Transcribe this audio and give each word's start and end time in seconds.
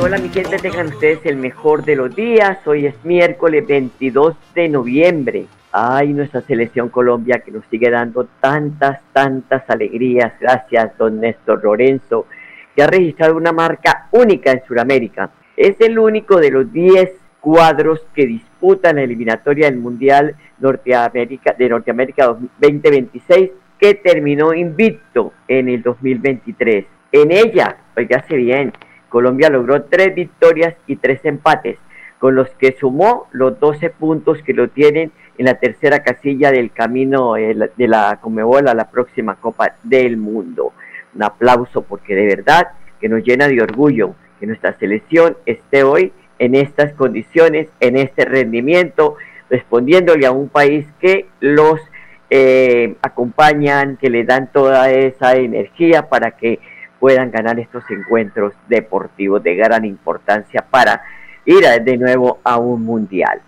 Hola 0.00 0.18
mi 0.18 0.28
gente, 0.30 0.56
tengan 0.58 0.88
ustedes 0.88 1.20
el 1.24 1.36
mejor 1.36 1.84
de 1.84 1.94
los 1.94 2.14
días. 2.14 2.58
Hoy 2.66 2.86
es 2.86 3.04
miércoles 3.04 3.64
22 3.66 4.34
de 4.52 4.68
noviembre. 4.68 5.46
Ay, 5.70 6.12
nuestra 6.12 6.40
selección 6.40 6.88
Colombia 6.88 7.38
que 7.38 7.52
nos 7.52 7.64
sigue 7.66 7.88
dando 7.88 8.26
tantas, 8.40 9.00
tantas 9.12 9.62
alegrías. 9.70 10.32
Gracias, 10.40 10.98
don 10.98 11.20
Néstor 11.20 11.62
Lorenzo, 11.62 12.26
que 12.74 12.82
ha 12.82 12.88
registrado 12.88 13.36
una 13.36 13.52
marca 13.52 14.08
única 14.10 14.50
en 14.50 14.64
Sudamérica. 14.66 15.30
Es 15.56 15.80
el 15.80 15.96
único 15.96 16.38
de 16.38 16.50
los 16.50 16.72
10 16.72 17.12
cuadros 17.40 18.00
que 18.12 18.26
disputan 18.26 18.96
la 18.96 19.02
eliminatoria 19.02 19.70
del 19.70 19.78
Mundial 19.78 20.34
Norteamérica, 20.58 21.54
de 21.56 21.68
Norteamérica 21.68 22.36
2026 22.58 23.50
que 23.78 23.94
terminó 23.94 24.52
invicto 24.52 25.32
en 25.46 25.68
el 25.68 25.82
2023. 25.82 26.86
En 27.14 27.30
ella, 27.30 27.76
oígase 27.96 28.34
bien, 28.34 28.72
Colombia 29.08 29.48
logró 29.48 29.84
tres 29.84 30.16
victorias 30.16 30.74
y 30.88 30.96
tres 30.96 31.24
empates, 31.24 31.78
con 32.18 32.34
los 32.34 32.50
que 32.56 32.72
sumó 32.72 33.28
los 33.30 33.60
12 33.60 33.90
puntos 33.90 34.42
que 34.42 34.52
lo 34.52 34.66
tienen 34.66 35.12
en 35.38 35.44
la 35.44 35.54
tercera 35.54 36.02
casilla 36.02 36.50
del 36.50 36.72
camino 36.72 37.34
de 37.34 37.86
la 37.86 38.18
Comebol 38.20 38.66
a 38.66 38.74
la 38.74 38.90
próxima 38.90 39.36
Copa 39.36 39.76
del 39.84 40.16
Mundo. 40.16 40.72
Un 41.14 41.22
aplauso 41.22 41.82
porque 41.82 42.16
de 42.16 42.26
verdad 42.26 42.70
que 43.00 43.08
nos 43.08 43.22
llena 43.22 43.46
de 43.46 43.62
orgullo 43.62 44.16
que 44.40 44.48
nuestra 44.48 44.76
selección 44.76 45.36
esté 45.46 45.84
hoy 45.84 46.12
en 46.40 46.56
estas 46.56 46.94
condiciones, 46.94 47.68
en 47.78 47.96
este 47.96 48.24
rendimiento, 48.24 49.14
respondiéndole 49.48 50.26
a 50.26 50.32
un 50.32 50.48
país 50.48 50.84
que 50.98 51.28
los 51.38 51.80
eh, 52.28 52.96
acompañan, 53.02 53.98
que 53.98 54.10
le 54.10 54.24
dan 54.24 54.50
toda 54.50 54.90
esa 54.90 55.36
energía 55.36 56.08
para 56.08 56.32
que 56.32 56.58
puedan 57.04 57.30
ganar 57.30 57.60
estos 57.60 57.84
encuentros 57.90 58.54
deportivos 58.66 59.42
de 59.42 59.54
gran 59.56 59.84
importancia 59.84 60.64
para 60.70 61.02
ir 61.44 61.62
de 61.84 61.98
nuevo 61.98 62.38
a 62.42 62.56
un 62.56 62.82
mundial. 62.82 63.42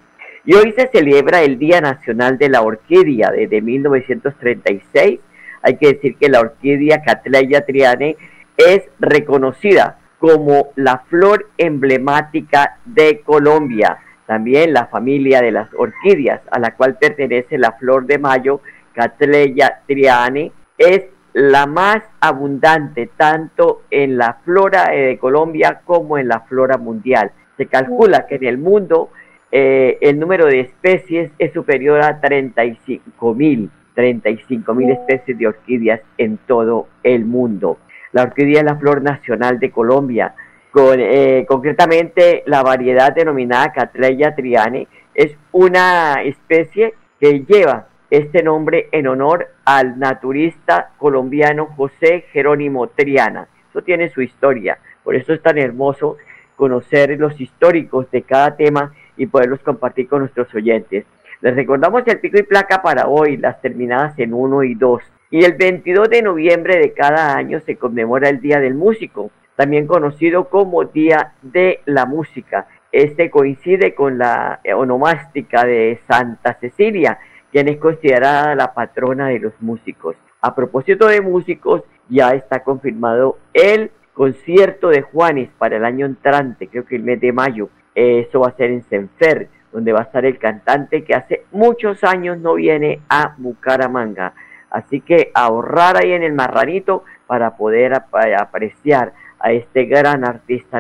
Y 0.45 0.53
hoy 0.53 0.75
se 0.77 0.89
celebra 0.89 1.41
el 1.41 1.59
Día 1.59 1.81
Nacional 1.81 2.37
de 2.37 2.51
la 2.51 2.61
Orquídea 2.61 3.31
desde 3.31 3.63
1936. 3.63 5.21
Hay 5.63 5.77
que 5.79 5.95
decir 5.95 6.17
que 6.17 6.29
la 6.29 6.41
orquídea 6.41 7.01
Cattleya 7.01 7.65
triane 7.65 8.17
es 8.59 8.83
reconocida 8.99 10.01
como 10.19 10.69
la 10.75 10.99
flor 11.09 11.49
emblemática 11.57 12.77
de 12.85 13.23
Colombia. 13.23 14.01
También 14.27 14.75
la 14.75 14.89
familia 14.89 15.41
de 15.41 15.53
las 15.53 15.71
orquídeas, 15.73 16.43
a 16.51 16.59
la 16.59 16.73
cual 16.73 16.99
pertenece 16.99 17.57
la 17.57 17.73
flor 17.73 18.05
de 18.05 18.19
mayo, 18.19 18.61
Cattleya 18.93 19.81
triane, 19.87 20.53
es 20.77 21.05
la 21.37 21.67
más 21.67 22.03
abundante 22.19 23.11
tanto 23.15 23.83
en 23.91 24.17
la 24.17 24.39
flora 24.43 24.89
de 24.89 25.19
Colombia 25.19 25.83
como 25.85 26.17
en 26.17 26.29
la 26.29 26.41
flora 26.41 26.79
mundial. 26.79 27.31
Se 27.59 27.67
calcula 27.67 28.27
que 28.27 28.37
en 28.37 28.47
el 28.47 28.57
mundo 28.57 29.11
eh, 29.53 29.99
el 30.01 30.19
número 30.19 30.47
de 30.47 30.61
especies 30.61 31.31
es 31.39 31.53
superior 31.53 32.03
a 32.03 32.23
35 32.23 33.35
mil, 33.35 33.71
35 33.95 34.75
mil 34.75 34.93
especies 34.93 35.37
de 35.37 35.47
orquídeas 35.47 36.01
en 36.17 36.39
todo 36.39 36.89
el 37.03 37.27
mundo. 37.27 37.81
La 38.13 38.23
orquídea 38.23 38.61
es 38.61 38.65
la 38.65 38.77
flor 38.77 39.03
nacional 39.03 39.59
de 39.59 39.71
Colombia. 39.71 40.35
Con, 40.71 40.99
eh, 40.99 41.45
concretamente, 41.47 42.45
la 42.47 42.63
variedad 42.63 43.15
denominada 43.15 43.75
Cattleya 43.75 44.35
triane 44.35 44.89
es 45.15 45.37
una 45.53 46.23
especie 46.23 46.95
que 47.21 47.45
lleva 47.47 47.89
este 48.11 48.43
nombre 48.43 48.89
en 48.93 49.09
honor 49.09 49.49
al 49.65 49.99
naturista 49.99 50.91
colombiano 50.97 51.67
José 51.77 52.25
Jerónimo 52.33 52.89
Triana. 52.89 53.49
Eso 53.71 53.83
tiene 53.83 54.11
su 54.11 54.23
historia, 54.23 54.79
por 55.03 55.17
eso 55.17 55.33
es 55.33 55.43
tan 55.43 55.59
hermoso 55.59 56.17
conocer 56.55 57.19
los 57.19 57.41
históricos 57.41 58.11
de 58.11 58.23
cada 58.23 58.57
tema 58.57 58.95
y 59.17 59.27
poderlos 59.27 59.61
compartir 59.61 60.09
con 60.09 60.21
nuestros 60.21 60.53
oyentes. 60.55 61.05
Les 61.41 61.55
recordamos 61.55 62.03
el 62.07 62.19
pico 62.21 62.39
y 62.39 62.45
placa 62.45 62.81
para 62.83 63.09
hoy, 63.09 63.37
las 63.37 63.61
terminadas 63.61 64.19
en 64.19 64.33
1 64.33 64.63
y 64.65 64.75
2. 64.75 65.03
Y 65.31 65.45
el 65.45 65.53
22 65.55 66.09
de 66.09 66.23
noviembre 66.23 66.79
de 66.79 66.93
cada 66.93 67.37
año 67.37 67.61
se 67.61 67.77
conmemora 67.77 68.29
el 68.29 68.41
Día 68.41 68.61
del 68.61 68.75
Músico, 68.75 69.31
también 69.55 69.87
conocido 69.87 70.49
como 70.49 70.85
Día 70.85 71.33
de 71.43 71.81
la 71.85 72.07
Música. 72.07 72.69
Este 72.93 73.31
coincide 73.31 73.95
con 73.95 74.17
la 74.17 74.61
onomástica 74.75 75.65
de 75.65 75.99
Santa 76.09 76.55
Cecilia, 76.55 77.19
quien 77.57 77.69
es 77.69 77.79
considerada 77.79 78.55
la 78.55 78.75
patrona 78.75 79.29
de 79.29 79.39
los 79.39 79.55
músicos. 79.61 80.15
A 80.43 80.55
propósito 80.55 81.07
de 81.07 81.23
músicos, 81.23 81.81
ya 82.07 82.33
está 82.33 82.63
confirmado 82.63 83.39
el 83.55 83.91
concierto 84.13 84.91
de 84.91 85.01
Juanes 85.01 85.49
para 85.57 85.79
el 85.79 85.87
año 85.87 86.05
entrante, 86.05 86.69
creo 86.69 86.85
que 86.85 86.97
el 86.97 87.03
mes 87.03 87.19
de 87.19 87.33
mayo. 87.33 87.71
Eso 87.95 88.41
va 88.41 88.49
a 88.49 88.57
ser 88.57 88.73
en 88.73 88.85
Senfer, 88.91 89.49
donde 89.73 89.95
va 89.95 90.01
a 90.01 90.03
estar 90.03 90.27
el 90.27 90.39
cantante 90.39 91.03
que 91.03 91.15
hace 91.15 91.45
muchos 91.51 92.05
años 92.05 92.37
no 92.37 92.57
viene 92.57 93.01
a 93.09 93.35
Bucaramanga. 93.39 94.35
Así 94.69 95.01
que 95.01 95.31
ahorrar 95.33 95.97
ahí 95.97 96.13
en 96.13 96.25
el 96.25 96.35
marranito 96.35 97.05
para 97.27 97.57
poder 97.57 97.95
apreciar 97.95 99.15
a 99.41 99.53
este 99.53 99.87
gran 99.87 100.27
artista 100.27 100.79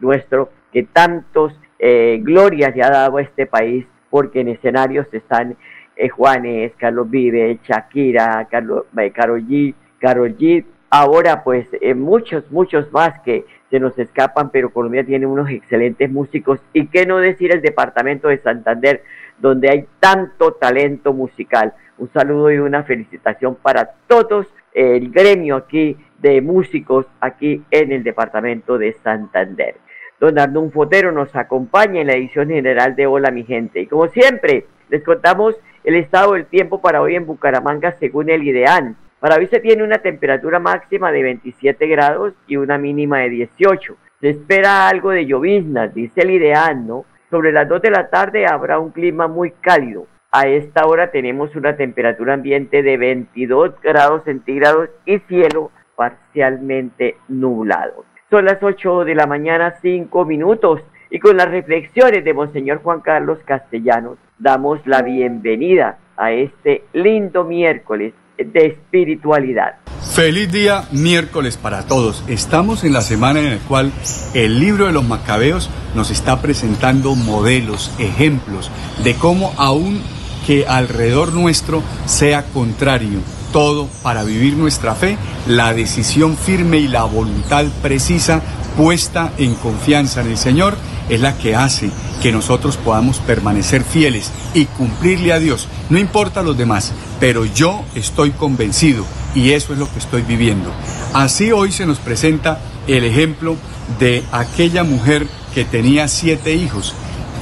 nuestro 0.00 0.48
que 0.72 0.84
tantos 0.84 1.52
eh, 1.78 2.18
glorias 2.22 2.74
le 2.74 2.82
ha 2.82 2.88
dado 2.88 3.18
a 3.18 3.22
este 3.22 3.44
país, 3.44 3.84
porque 4.08 4.40
en 4.40 4.48
escenarios 4.48 5.06
están 5.12 5.58
eh, 5.96 6.08
Juanes, 6.08 6.72
Carlos 6.76 7.08
Vive, 7.10 7.58
Shakira, 7.64 8.46
Carlos, 8.50 8.84
eh, 8.98 9.10
Karol 9.10 9.46
G, 9.46 9.74
Karol 9.98 10.36
G, 10.36 10.64
ahora 10.90 11.42
pues 11.42 11.66
eh, 11.80 11.94
muchos, 11.94 12.50
muchos 12.50 12.92
más 12.92 13.20
que 13.20 13.44
se 13.70 13.80
nos 13.80 13.98
escapan, 13.98 14.50
pero 14.50 14.70
Colombia 14.70 15.04
tiene 15.04 15.26
unos 15.26 15.50
excelentes 15.50 16.10
músicos 16.10 16.60
y 16.72 16.86
qué 16.86 17.06
no 17.06 17.18
decir 17.18 17.52
el 17.52 17.62
departamento 17.62 18.28
de 18.28 18.38
Santander, 18.38 19.02
donde 19.38 19.70
hay 19.70 19.86
tanto 20.00 20.52
talento 20.52 21.12
musical. 21.12 21.74
Un 21.98 22.10
saludo 22.12 22.52
y 22.52 22.58
una 22.58 22.82
felicitación 22.82 23.56
para 23.56 23.94
todos 24.06 24.46
el 24.72 25.10
gremio 25.10 25.56
aquí 25.56 25.96
de 26.18 26.40
músicos 26.40 27.06
aquí 27.20 27.62
en 27.70 27.92
el 27.92 28.02
departamento 28.02 28.78
de 28.78 28.92
Santander. 28.94 29.76
Don 30.20 30.38
Arnón 30.38 30.72
Fotero 30.72 31.12
nos 31.12 31.34
acompaña 31.36 32.00
en 32.00 32.06
la 32.06 32.14
edición 32.14 32.48
general 32.48 32.96
de 32.96 33.06
Hola 33.06 33.30
mi 33.30 33.44
gente. 33.44 33.80
Y 33.80 33.86
como 33.86 34.08
siempre, 34.08 34.66
les 34.88 35.02
contamos 35.02 35.56
el 35.84 35.96
estado 35.96 36.32
del 36.32 36.46
tiempo 36.46 36.80
para 36.80 37.02
hoy 37.02 37.14
en 37.14 37.26
Bucaramanga 37.26 37.92
según 38.00 38.30
el 38.30 38.42
IDEAN. 38.42 38.96
Para 39.20 39.36
hoy 39.36 39.46
se 39.46 39.60
tiene 39.60 39.84
una 39.84 39.98
temperatura 39.98 40.58
máxima 40.58 41.12
de 41.12 41.22
27 41.22 41.86
grados 41.86 42.32
y 42.46 42.56
una 42.56 42.78
mínima 42.78 43.18
de 43.18 43.28
18. 43.28 43.96
Se 44.20 44.30
espera 44.30 44.88
algo 44.88 45.10
de 45.10 45.26
lloviznas, 45.26 45.94
dice 45.94 46.22
el 46.22 46.30
IDEAN, 46.30 46.86
¿no? 46.86 47.04
Sobre 47.30 47.52
las 47.52 47.68
2 47.68 47.82
de 47.82 47.90
la 47.90 48.08
tarde 48.08 48.46
habrá 48.46 48.78
un 48.78 48.92
clima 48.92 49.28
muy 49.28 49.50
cálido. 49.50 50.06
A 50.32 50.46
esta 50.48 50.86
hora 50.86 51.10
tenemos 51.10 51.54
una 51.54 51.76
temperatura 51.76 52.34
ambiente 52.34 52.82
de 52.82 52.96
22 52.96 53.80
grados 53.82 54.24
centígrados 54.24 54.88
y 55.04 55.18
cielo 55.20 55.70
parcialmente 55.96 57.16
nublado. 57.28 58.04
Son 58.30 58.46
las 58.46 58.62
8 58.62 59.04
de 59.04 59.14
la 59.14 59.26
mañana, 59.26 59.74
5 59.82 60.24
minutos 60.24 60.80
y 61.10 61.18
con 61.18 61.36
las 61.36 61.50
reflexiones 61.50 62.24
de 62.24 62.34
Monseñor 62.34 62.82
Juan 62.82 63.00
Carlos 63.00 63.38
Castellanos 63.44 64.18
damos 64.38 64.80
la 64.86 65.02
bienvenida 65.02 65.98
a 66.16 66.32
este 66.32 66.84
lindo 66.92 67.44
miércoles 67.44 68.14
de 68.36 68.66
espiritualidad. 68.66 69.76
Feliz 70.14 70.50
día 70.50 70.84
miércoles 70.92 71.56
para 71.56 71.86
todos. 71.86 72.24
Estamos 72.28 72.84
en 72.84 72.92
la 72.92 73.00
semana 73.00 73.40
en 73.40 73.50
la 73.50 73.58
cual 73.58 73.92
el 74.34 74.60
libro 74.60 74.86
de 74.86 74.92
los 74.92 75.04
macabeos 75.04 75.70
nos 75.94 76.10
está 76.10 76.40
presentando 76.42 77.14
modelos, 77.14 77.94
ejemplos 77.98 78.70
de 79.02 79.14
cómo 79.14 79.52
aún 79.56 80.02
que 80.46 80.66
alrededor 80.66 81.32
nuestro 81.32 81.82
sea 82.04 82.44
contrario, 82.44 83.20
todo 83.52 83.88
para 84.02 84.24
vivir 84.24 84.56
nuestra 84.56 84.94
fe, 84.94 85.16
la 85.46 85.72
decisión 85.72 86.36
firme 86.36 86.78
y 86.78 86.88
la 86.88 87.04
voluntad 87.04 87.64
precisa 87.82 88.42
puesta 88.76 89.32
en 89.38 89.54
confianza 89.54 90.20
en 90.20 90.28
el 90.28 90.36
Señor 90.36 90.76
es 91.08 91.20
la 91.20 91.36
que 91.36 91.54
hace 91.54 91.90
que 92.22 92.32
nosotros 92.32 92.76
podamos 92.76 93.18
permanecer 93.18 93.84
fieles 93.84 94.30
y 94.54 94.64
cumplirle 94.66 95.32
a 95.32 95.38
Dios. 95.38 95.68
No 95.90 95.98
importa 95.98 96.42
los 96.42 96.56
demás, 96.56 96.92
pero 97.20 97.44
yo 97.44 97.82
estoy 97.94 98.30
convencido 98.30 99.04
y 99.34 99.50
eso 99.50 99.72
es 99.72 99.78
lo 99.78 99.90
que 99.92 99.98
estoy 99.98 100.22
viviendo. 100.22 100.70
Así 101.12 101.52
hoy 101.52 101.72
se 101.72 101.86
nos 101.86 101.98
presenta 101.98 102.60
el 102.86 103.04
ejemplo 103.04 103.56
de 103.98 104.24
aquella 104.32 104.84
mujer 104.84 105.26
que 105.54 105.64
tenía 105.64 106.08
siete 106.08 106.54
hijos, 106.54 106.94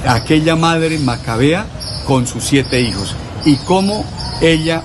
aquella 0.07 0.55
madre 0.55 0.99
macabea 0.99 1.65
con 2.05 2.27
sus 2.27 2.43
siete 2.43 2.81
hijos 2.81 3.15
y 3.45 3.55
cómo 3.57 4.05
ella 4.41 4.83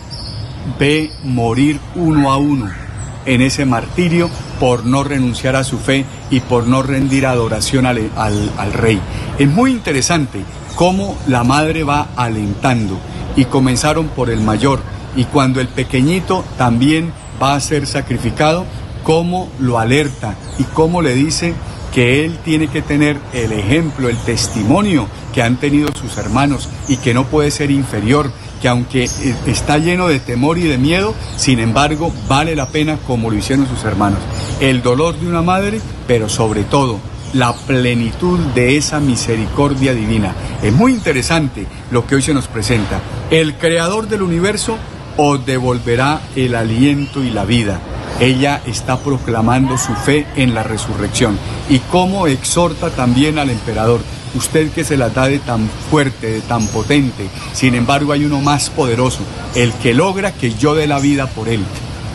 ve 0.79 1.11
morir 1.25 1.81
uno 1.95 2.31
a 2.31 2.37
uno 2.37 2.88
en 3.27 3.43
ese 3.43 3.65
martirio 3.65 4.31
por 4.59 4.85
no 4.85 5.05
renunciar 5.05 5.57
a 5.57 5.65
su 5.65 5.79
fe 5.79 6.05
y 6.31 6.41
por 6.41 6.67
no 6.67 6.83
rendir 6.83 7.27
adoración 7.27 7.87
al, 7.87 8.11
al, 8.17 8.73
rey. 8.73 9.01
Es 9.39 9.49
muy 9.49 9.71
interesante 9.71 10.43
cómo 10.77 11.17
la 11.27 11.45
madre 11.45 11.85
va 11.85 12.09
alentando 12.17 12.99
y 13.37 13.45
comenzaron 13.45 14.09
por 14.09 14.31
el 14.31 14.41
mayor 14.41 14.81
y 15.17 15.25
cuando 15.25 15.61
el 15.61 15.69
pequeñito 15.69 16.45
también 16.57 17.13
va 17.43 17.55
a 17.55 17.61
ser 17.61 17.87
sacrificado, 17.87 18.67
cómo 19.05 19.49
lo 19.59 19.79
alerta 19.79 20.35
y 20.59 20.65
cómo 20.65 21.03
le 21.03 21.15
dice 21.15 21.55
que 21.95 22.25
él 22.25 22.39
tiene 22.45 22.69
que 22.69 22.83
tener 22.83 23.19
el 23.33 23.53
ejemplo, 23.53 24.09
el 24.09 24.17
testimonio 24.19 25.09
que 25.33 25.43
han 25.43 25.57
tenido 25.57 25.89
sus 25.95 26.17
hermanos 26.19 26.69
y 26.89 26.99
que 26.99 27.15
no 27.15 27.25
puede 27.25 27.51
ser 27.51 27.71
inferior, 27.71 28.31
que 28.61 28.69
aunque 28.69 29.05
eh, 29.05 29.35
está 29.47 29.79
lleno 29.79 30.09
de 30.09 30.21
temor 30.21 30.59
y 30.59 30.63
de 30.63 30.79
miedo, 30.79 31.15
sin 31.37 31.59
embargo 31.59 32.13
vale 32.29 32.57
la 32.57 32.69
pena 32.69 32.99
como 33.07 33.31
lo 33.31 33.37
hicieron 33.37 33.67
sus 33.69 33.85
hermanos. 33.85 34.21
El 34.61 34.83
dolor 34.83 35.19
de 35.19 35.29
una 35.29 35.43
madre, 35.43 35.81
pero 36.07 36.29
sobre 36.29 36.65
todo 36.65 36.99
la 37.33 37.53
plenitud 37.53 38.39
de 38.55 38.77
esa 38.77 39.01
misericordia 39.01 39.95
divina. 39.95 40.35
Es 40.63 40.73
muy 40.73 40.93
interesante 40.93 41.67
lo 41.91 42.07
que 42.07 42.17
hoy 42.17 42.23
se 42.23 42.35
nos 42.35 42.49
presenta. 42.49 43.01
El 43.31 43.55
creador 43.55 44.09
del 44.09 44.23
universo 44.23 44.79
os 45.17 45.45
devolverá 45.45 46.21
el 46.37 46.55
aliento 46.55 47.23
y 47.23 47.31
la 47.31 47.45
vida. 47.45 47.81
Ella 48.21 48.63
está 48.67 48.99
proclamando 48.99 49.77
su 49.79 49.95
fe 49.95 50.27
en 50.37 50.55
la 50.55 50.63
resurrección 50.63 51.39
y 51.69 51.79
cómo 51.79 52.27
exhorta 52.27 52.91
también 52.91 53.39
al 53.39 53.51
emperador 53.51 54.01
usted 54.35 54.71
que 54.71 54.85
se 54.85 54.97
la 54.97 55.11
da 55.11 55.29
de 55.29 55.39
tan 55.39 55.69
fuerte, 55.91 56.31
de 56.31 56.41
tan 56.41 56.67
potente, 56.69 57.29
sin 57.53 57.75
embargo 57.75 58.13
hay 58.13 58.25
uno 58.25 58.41
más 58.41 58.71
poderoso, 58.71 59.21
el 59.55 59.73
que 59.75 59.95
logra 59.95 60.33
que 60.33 60.53
yo 60.55 60.75
dé 60.75 60.87
la 60.87 60.99
vida 60.99 61.27
por 61.27 61.49
él. 61.49 61.65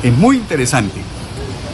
Es 0.03 0.13
muy 0.13 0.37
interesante. 0.37 1.01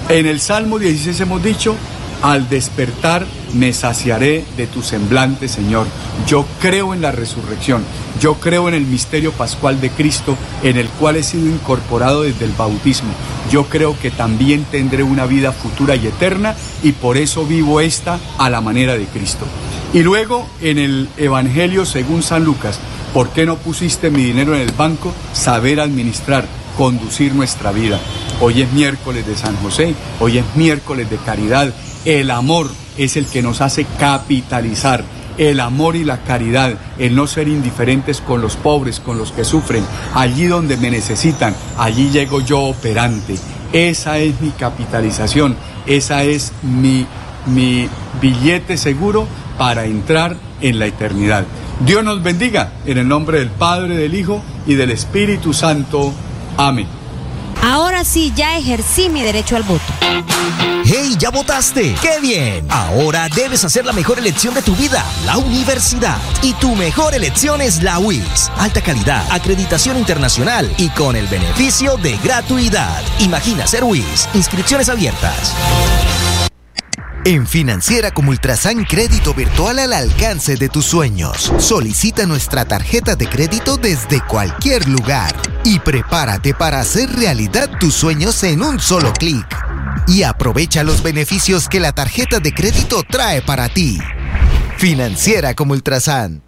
En 0.10 0.26
el 0.26 0.40
Salmo 0.40 0.80
16 0.80 1.20
hemos 1.22 1.44
dicho, 1.44 1.76
al 2.22 2.50
despertar 2.50 3.26
me 3.54 3.74
saciaré 3.74 4.44
de 4.58 4.68
tu 4.68 4.82
semblante, 4.82 5.48
Señor. 5.48 5.88
Yo 6.28 6.46
creo 6.60 6.94
en 6.94 7.02
la 7.02 7.12
resurrección, 7.12 7.84
yo 8.20 8.36
creo 8.36 8.68
en 8.68 8.76
el 8.76 8.86
misterio 8.86 9.32
pascual 9.32 9.80
de 9.82 9.90
Cristo, 9.90 10.36
en 10.64 10.78
el 10.78 10.90
cual 10.90 11.16
he 11.16 11.24
sido 11.24 11.48
incorporado 11.48 12.24
desde 12.24 12.46
el 12.46 12.52
bautismo. 12.52 13.10
Yo 13.52 13.66
creo 13.66 13.98
que 13.98 14.12
también 14.12 14.66
tendré 14.66 15.04
una 15.04 15.26
vida 15.26 15.52
futura 15.52 15.96
y 15.96 16.08
eterna 16.08 16.56
y 16.84 16.92
por 16.92 17.18
eso 17.18 17.46
vivo 17.46 17.82
esta 17.82 18.20
a 18.38 18.50
la 18.50 18.62
manera 18.62 18.98
de 18.98 19.06
Cristo. 19.06 19.46
Y 19.92 20.04
luego 20.04 20.48
en 20.62 20.78
el 20.78 21.10
Evangelio 21.18 21.84
según 21.84 22.22
San 22.22 22.44
Lucas, 22.44 22.80
¿por 23.12 23.30
qué 23.30 23.48
no 23.48 23.58
pusiste 23.58 24.12
mi 24.12 24.24
dinero 24.24 24.56
en 24.56 24.62
el 24.62 24.72
banco? 24.72 25.12
Saber 25.34 25.80
administrar, 25.80 26.46
conducir 26.78 27.34
nuestra 27.34 27.72
vida. 27.72 28.00
Hoy 28.40 28.62
es 28.62 28.72
miércoles 28.72 29.26
de 29.26 29.36
San 29.36 29.56
José, 29.58 29.96
hoy 30.20 30.38
es 30.38 30.46
miércoles 30.56 31.10
de 31.10 31.18
caridad. 31.18 31.74
El 32.06 32.30
amor 32.30 32.70
es 33.00 33.18
el 33.18 33.26
que 33.26 33.42
nos 33.42 33.62
hace 33.62 33.86
capitalizar. 33.98 35.04
El 35.40 35.60
amor 35.60 35.96
y 35.96 36.04
la 36.04 36.22
caridad, 36.22 36.78
el 37.00 37.16
no 37.16 37.26
ser 37.26 37.48
indiferentes 37.48 38.22
con 38.22 38.42
los 38.42 38.58
pobres, 38.58 39.00
con 39.00 39.18
los 39.18 39.32
que 39.32 39.46
sufren, 39.46 39.86
allí 40.14 40.46
donde 40.46 40.76
me 40.76 40.92
necesitan, 40.92 41.56
allí 41.78 42.10
llego 42.10 42.42
yo 42.42 42.60
operante. 42.60 43.38
Esa 43.72 44.18
es 44.18 44.40
mi 44.42 44.50
capitalización, 44.50 45.56
esa 45.86 46.24
es 46.24 46.52
mi, 46.62 47.08
mi 47.46 47.90
billete 48.22 48.78
seguro 48.78 49.28
para 49.58 49.86
entrar 49.86 50.36
en 50.62 50.80
la 50.80 50.86
eternidad. 50.86 51.46
Dios 51.86 52.04
nos 52.04 52.22
bendiga 52.22 52.74
en 52.86 52.98
el 52.98 53.08
nombre 53.08 53.40
del 53.40 53.50
Padre, 53.50 53.96
del 53.96 54.16
Hijo 54.16 54.44
y 54.68 54.76
del 54.76 54.92
Espíritu 54.92 55.54
Santo. 55.54 56.14
Amén. 56.58 56.88
Ahora 57.62 58.04
sí, 58.04 58.32
ya 58.36 58.58
ejercí 58.58 59.10
mi 59.10 59.22
derecho 59.22 59.56
al 59.56 59.64
voto. 59.64 59.84
¡Hey, 60.86 61.16
ya 61.20 61.30
votaste! 61.30 61.94
¡Qué 62.02 62.20
bien! 62.22 62.66
Ahora 62.70 63.28
debes 63.30 63.64
hacer 63.64 63.86
la 63.86 63.92
mejor 63.92 64.18
elección 64.18 64.54
de 64.54 64.62
tu 64.62 64.76
vida, 64.76 65.04
la 65.26 65.38
universidad. 65.38 66.18
Y 66.42 66.54
tu 66.54 66.74
mejor 66.76 67.14
elección 67.14 67.62
es 67.62 67.84
la 67.84 68.00
UIS. 68.00 68.50
Alta 68.58 68.82
calidad, 68.82 69.24
acreditación 69.30 69.98
internacional 69.98 70.72
y 70.78 70.90
con 70.90 71.16
el 71.16 71.28
beneficio 71.28 71.98
de 71.98 72.18
gratuidad. 72.24 73.04
Imagina 73.20 73.68
ser 73.68 73.84
UIS. 73.84 74.30
Inscripciones 74.34 74.90
abiertas. 74.90 75.54
En 77.26 77.46
Financiera 77.46 78.12
como 78.12 78.32
Ultrasan 78.32 78.86
Crédito 78.86 79.34
Virtual 79.34 79.78
al 79.80 79.92
alcance 79.92 80.56
de 80.56 80.70
tus 80.70 80.86
sueños. 80.86 81.52
Solicita 81.60 82.26
nuestra 82.26 82.64
tarjeta 82.64 83.16
de 83.16 83.28
crédito 83.28 83.76
desde 83.76 84.22
cualquier 84.22 84.88
lugar 84.88 85.36
y 85.66 85.80
prepárate 85.80 86.54
para 86.54 86.80
hacer 86.80 87.12
realidad 87.12 87.70
tus 87.78 87.94
sueños 87.94 88.42
en 88.44 88.64
un 88.64 88.80
solo 88.80 89.12
clic. 89.12 89.46
Y 90.08 90.24
aprovecha 90.24 90.84
los 90.84 91.04
beneficios 91.04 91.68
que 91.68 91.82
la 91.82 91.92
tarjeta 91.92 92.40
de 92.40 92.54
crédito 92.54 93.04
trae 93.04 93.42
para 93.42 93.68
ti. 93.68 94.00
Financiera 94.78 95.54
como 95.56 95.74
Ultrasan. 95.74 96.42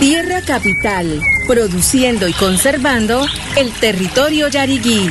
Tierra 0.00 0.40
Capital, 0.44 1.22
produciendo 1.46 2.26
y 2.26 2.32
conservando 2.32 3.24
el 3.56 3.70
territorio 3.74 4.48
yariguí 4.48 5.10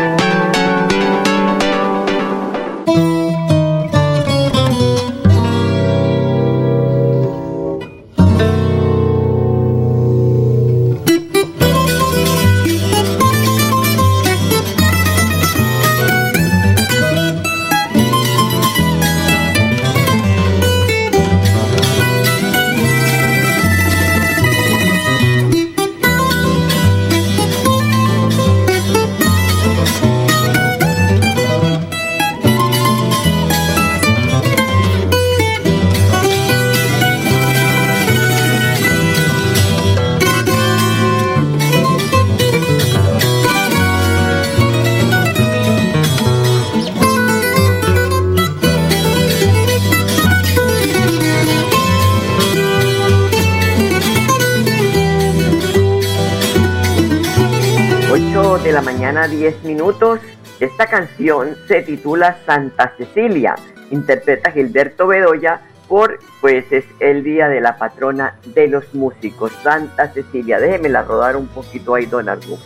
Mañana 59.11 59.27
10 59.27 59.63
minutos. 59.65 60.21
Esta 60.61 60.85
canción 60.85 61.57
se 61.67 61.81
titula 61.81 62.37
Santa 62.45 62.93
Cecilia. 62.97 63.55
Interpreta 63.89 64.51
Gilberto 64.51 65.07
Bedoya 65.07 65.59
por, 65.89 66.19
pues 66.39 66.71
es 66.71 66.85
el 67.01 67.21
día 67.21 67.49
de 67.49 67.59
la 67.59 67.77
patrona 67.77 68.39
de 68.45 68.69
los 68.69 68.93
músicos, 68.93 69.51
Santa 69.63 70.13
Cecilia. 70.13 70.61
Déjemela 70.61 71.01
rodar 71.01 71.35
un 71.35 71.47
poquito 71.47 71.95
ahí, 71.95 72.05
don 72.05 72.29
Argo. 72.29 72.57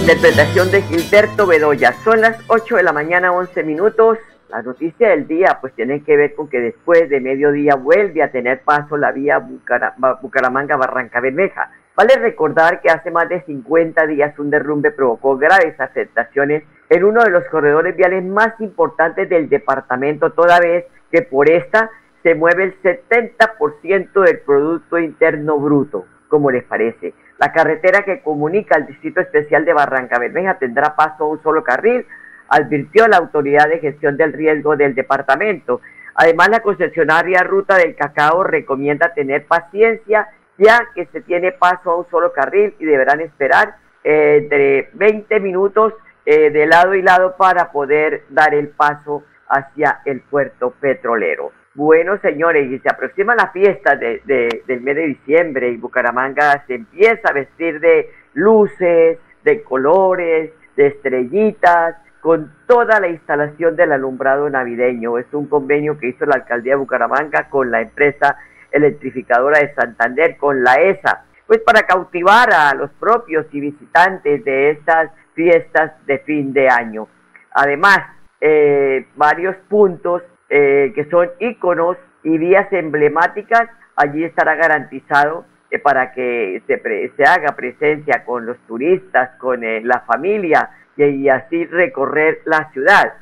Interpretación 0.00 0.70
de 0.70 0.82
Gilberto 0.82 1.46
Bedoya. 1.46 1.94
Son 2.04 2.20
las 2.20 2.36
8 2.48 2.76
de 2.76 2.82
la 2.82 2.92
mañana, 2.92 3.32
11 3.32 3.62
minutos. 3.62 4.18
La 4.48 4.62
noticia 4.62 5.10
del 5.10 5.26
día 5.26 5.58
pues 5.60 5.74
tiene 5.74 6.02
que 6.02 6.16
ver 6.16 6.34
con 6.34 6.48
que 6.48 6.60
después 6.60 7.08
de 7.10 7.20
mediodía 7.20 7.74
vuelve 7.74 8.22
a 8.22 8.30
tener 8.30 8.62
paso 8.62 8.96
la 8.96 9.12
vía 9.12 9.38
Bucaramanga-Barranca 9.38 11.20
Bermeja. 11.20 11.70
Vale 11.94 12.14
recordar 12.16 12.80
que 12.80 12.88
hace 12.88 13.10
más 13.10 13.28
de 13.28 13.42
50 13.42 14.06
días 14.06 14.38
un 14.38 14.48
derrumbe 14.48 14.90
provocó 14.90 15.36
graves 15.36 15.78
afectaciones 15.78 16.62
en 16.88 17.04
uno 17.04 17.22
de 17.24 17.30
los 17.30 17.44
corredores 17.46 17.94
viales 17.94 18.24
más 18.24 18.58
importantes 18.60 19.28
del 19.28 19.50
departamento, 19.50 20.30
toda 20.30 20.60
vez 20.60 20.86
que 21.12 21.22
por 21.22 21.50
esta 21.50 21.90
se 22.22 22.34
mueve 22.34 22.64
el 22.64 22.82
70% 22.82 24.22
del 24.22 24.38
Producto 24.40 24.98
Interno 24.98 25.58
Bruto. 25.58 26.06
¿Cómo 26.28 26.50
les 26.50 26.64
parece? 26.64 27.12
La 27.38 27.52
carretera 27.52 28.02
que 28.02 28.22
comunica 28.22 28.76
al 28.76 28.86
Distrito 28.86 29.20
Especial 29.20 29.64
de 29.64 29.72
Barranca 29.72 30.18
Bermeja 30.18 30.58
tendrá 30.58 30.96
paso 30.96 31.24
a 31.24 31.28
un 31.28 31.42
solo 31.42 31.62
carril, 31.62 32.06
advirtió 32.48 33.08
la 33.08 33.18
Autoridad 33.18 33.68
de 33.68 33.80
Gestión 33.80 34.16
del 34.16 34.32
Riesgo 34.32 34.76
del 34.76 34.94
departamento. 34.94 35.80
Además, 36.14 36.48
la 36.48 36.60
concesionaria 36.60 37.42
Ruta 37.42 37.76
del 37.76 37.94
Cacao 37.94 38.42
recomienda 38.42 39.14
tener 39.14 39.46
paciencia 39.46 40.28
ya 40.58 40.88
que 40.94 41.06
se 41.06 41.20
tiene 41.20 41.52
paso 41.52 41.90
a 41.90 41.96
un 41.98 42.06
solo 42.10 42.32
carril 42.32 42.74
y 42.78 42.84
deberán 42.84 43.20
esperar 43.20 43.76
eh, 44.02 44.40
entre 44.42 44.90
20 44.94 45.40
minutos 45.40 45.94
eh, 46.26 46.50
de 46.50 46.66
lado 46.66 46.94
y 46.94 47.02
lado 47.02 47.36
para 47.36 47.70
poder 47.70 48.24
dar 48.28 48.54
el 48.54 48.68
paso 48.68 49.22
hacia 49.48 50.00
el 50.04 50.20
puerto 50.20 50.72
petrolero. 50.80 51.52
Bueno, 51.74 52.18
señores, 52.18 52.70
y 52.70 52.78
se 52.80 52.88
aproxima 52.88 53.36
la 53.36 53.50
fiesta 53.52 53.94
de, 53.94 54.20
del 54.66 54.80
mes 54.80 54.96
de 54.96 55.06
diciembre 55.06 55.70
y 55.70 55.76
Bucaramanga 55.76 56.64
se 56.66 56.74
empieza 56.74 57.28
a 57.28 57.32
vestir 57.32 57.78
de 57.78 58.10
luces, 58.34 59.18
de 59.44 59.62
colores, 59.62 60.50
de 60.76 60.86
estrellitas, 60.88 61.96
con 62.20 62.52
toda 62.66 63.00
la 63.00 63.08
instalación 63.08 63.76
del 63.76 63.92
alumbrado 63.92 64.48
navideño. 64.50 65.18
Es 65.18 65.26
un 65.32 65.46
convenio 65.46 65.98
que 65.98 66.08
hizo 66.08 66.26
la 66.26 66.36
alcaldía 66.36 66.72
de 66.72 66.78
Bucaramanga 66.78 67.48
con 67.48 67.70
la 67.70 67.80
empresa 67.80 68.36
electrificadora 68.70 69.60
de 69.60 69.74
Santander, 69.74 70.36
con 70.36 70.62
la 70.62 70.74
ESA, 70.74 71.24
pues 71.46 71.60
para 71.60 71.82
cautivar 71.82 72.52
a 72.52 72.74
los 72.74 72.90
propios 72.92 73.46
y 73.52 73.60
visitantes 73.60 74.44
de 74.44 74.70
estas 74.70 75.10
fiestas 75.34 75.92
de 76.06 76.18
fin 76.18 76.52
de 76.52 76.68
año. 76.68 77.08
Además, 77.52 78.00
eh, 78.40 79.06
varios 79.16 79.56
puntos 79.68 80.22
eh, 80.50 80.92
que 80.94 81.04
son 81.10 81.28
íconos 81.40 81.96
y 82.22 82.36
vías 82.38 82.72
emblemáticas, 82.72 83.68
allí 83.96 84.24
estará 84.24 84.54
garantizado 84.54 85.44
eh, 85.70 85.78
para 85.78 86.12
que 86.12 86.62
se, 86.66 87.12
se, 87.16 87.24
haga 87.24 87.54
presencia 87.54 88.24
con 88.24 88.46
los 88.46 88.56
turistas, 88.66 89.36
con 89.38 89.62
eh, 89.62 89.82
la 89.82 90.00
familia 90.00 90.70
y, 90.98 91.28
así 91.28 91.64
recorrer 91.66 92.40
la 92.44 92.70
ciudad. 92.72 93.14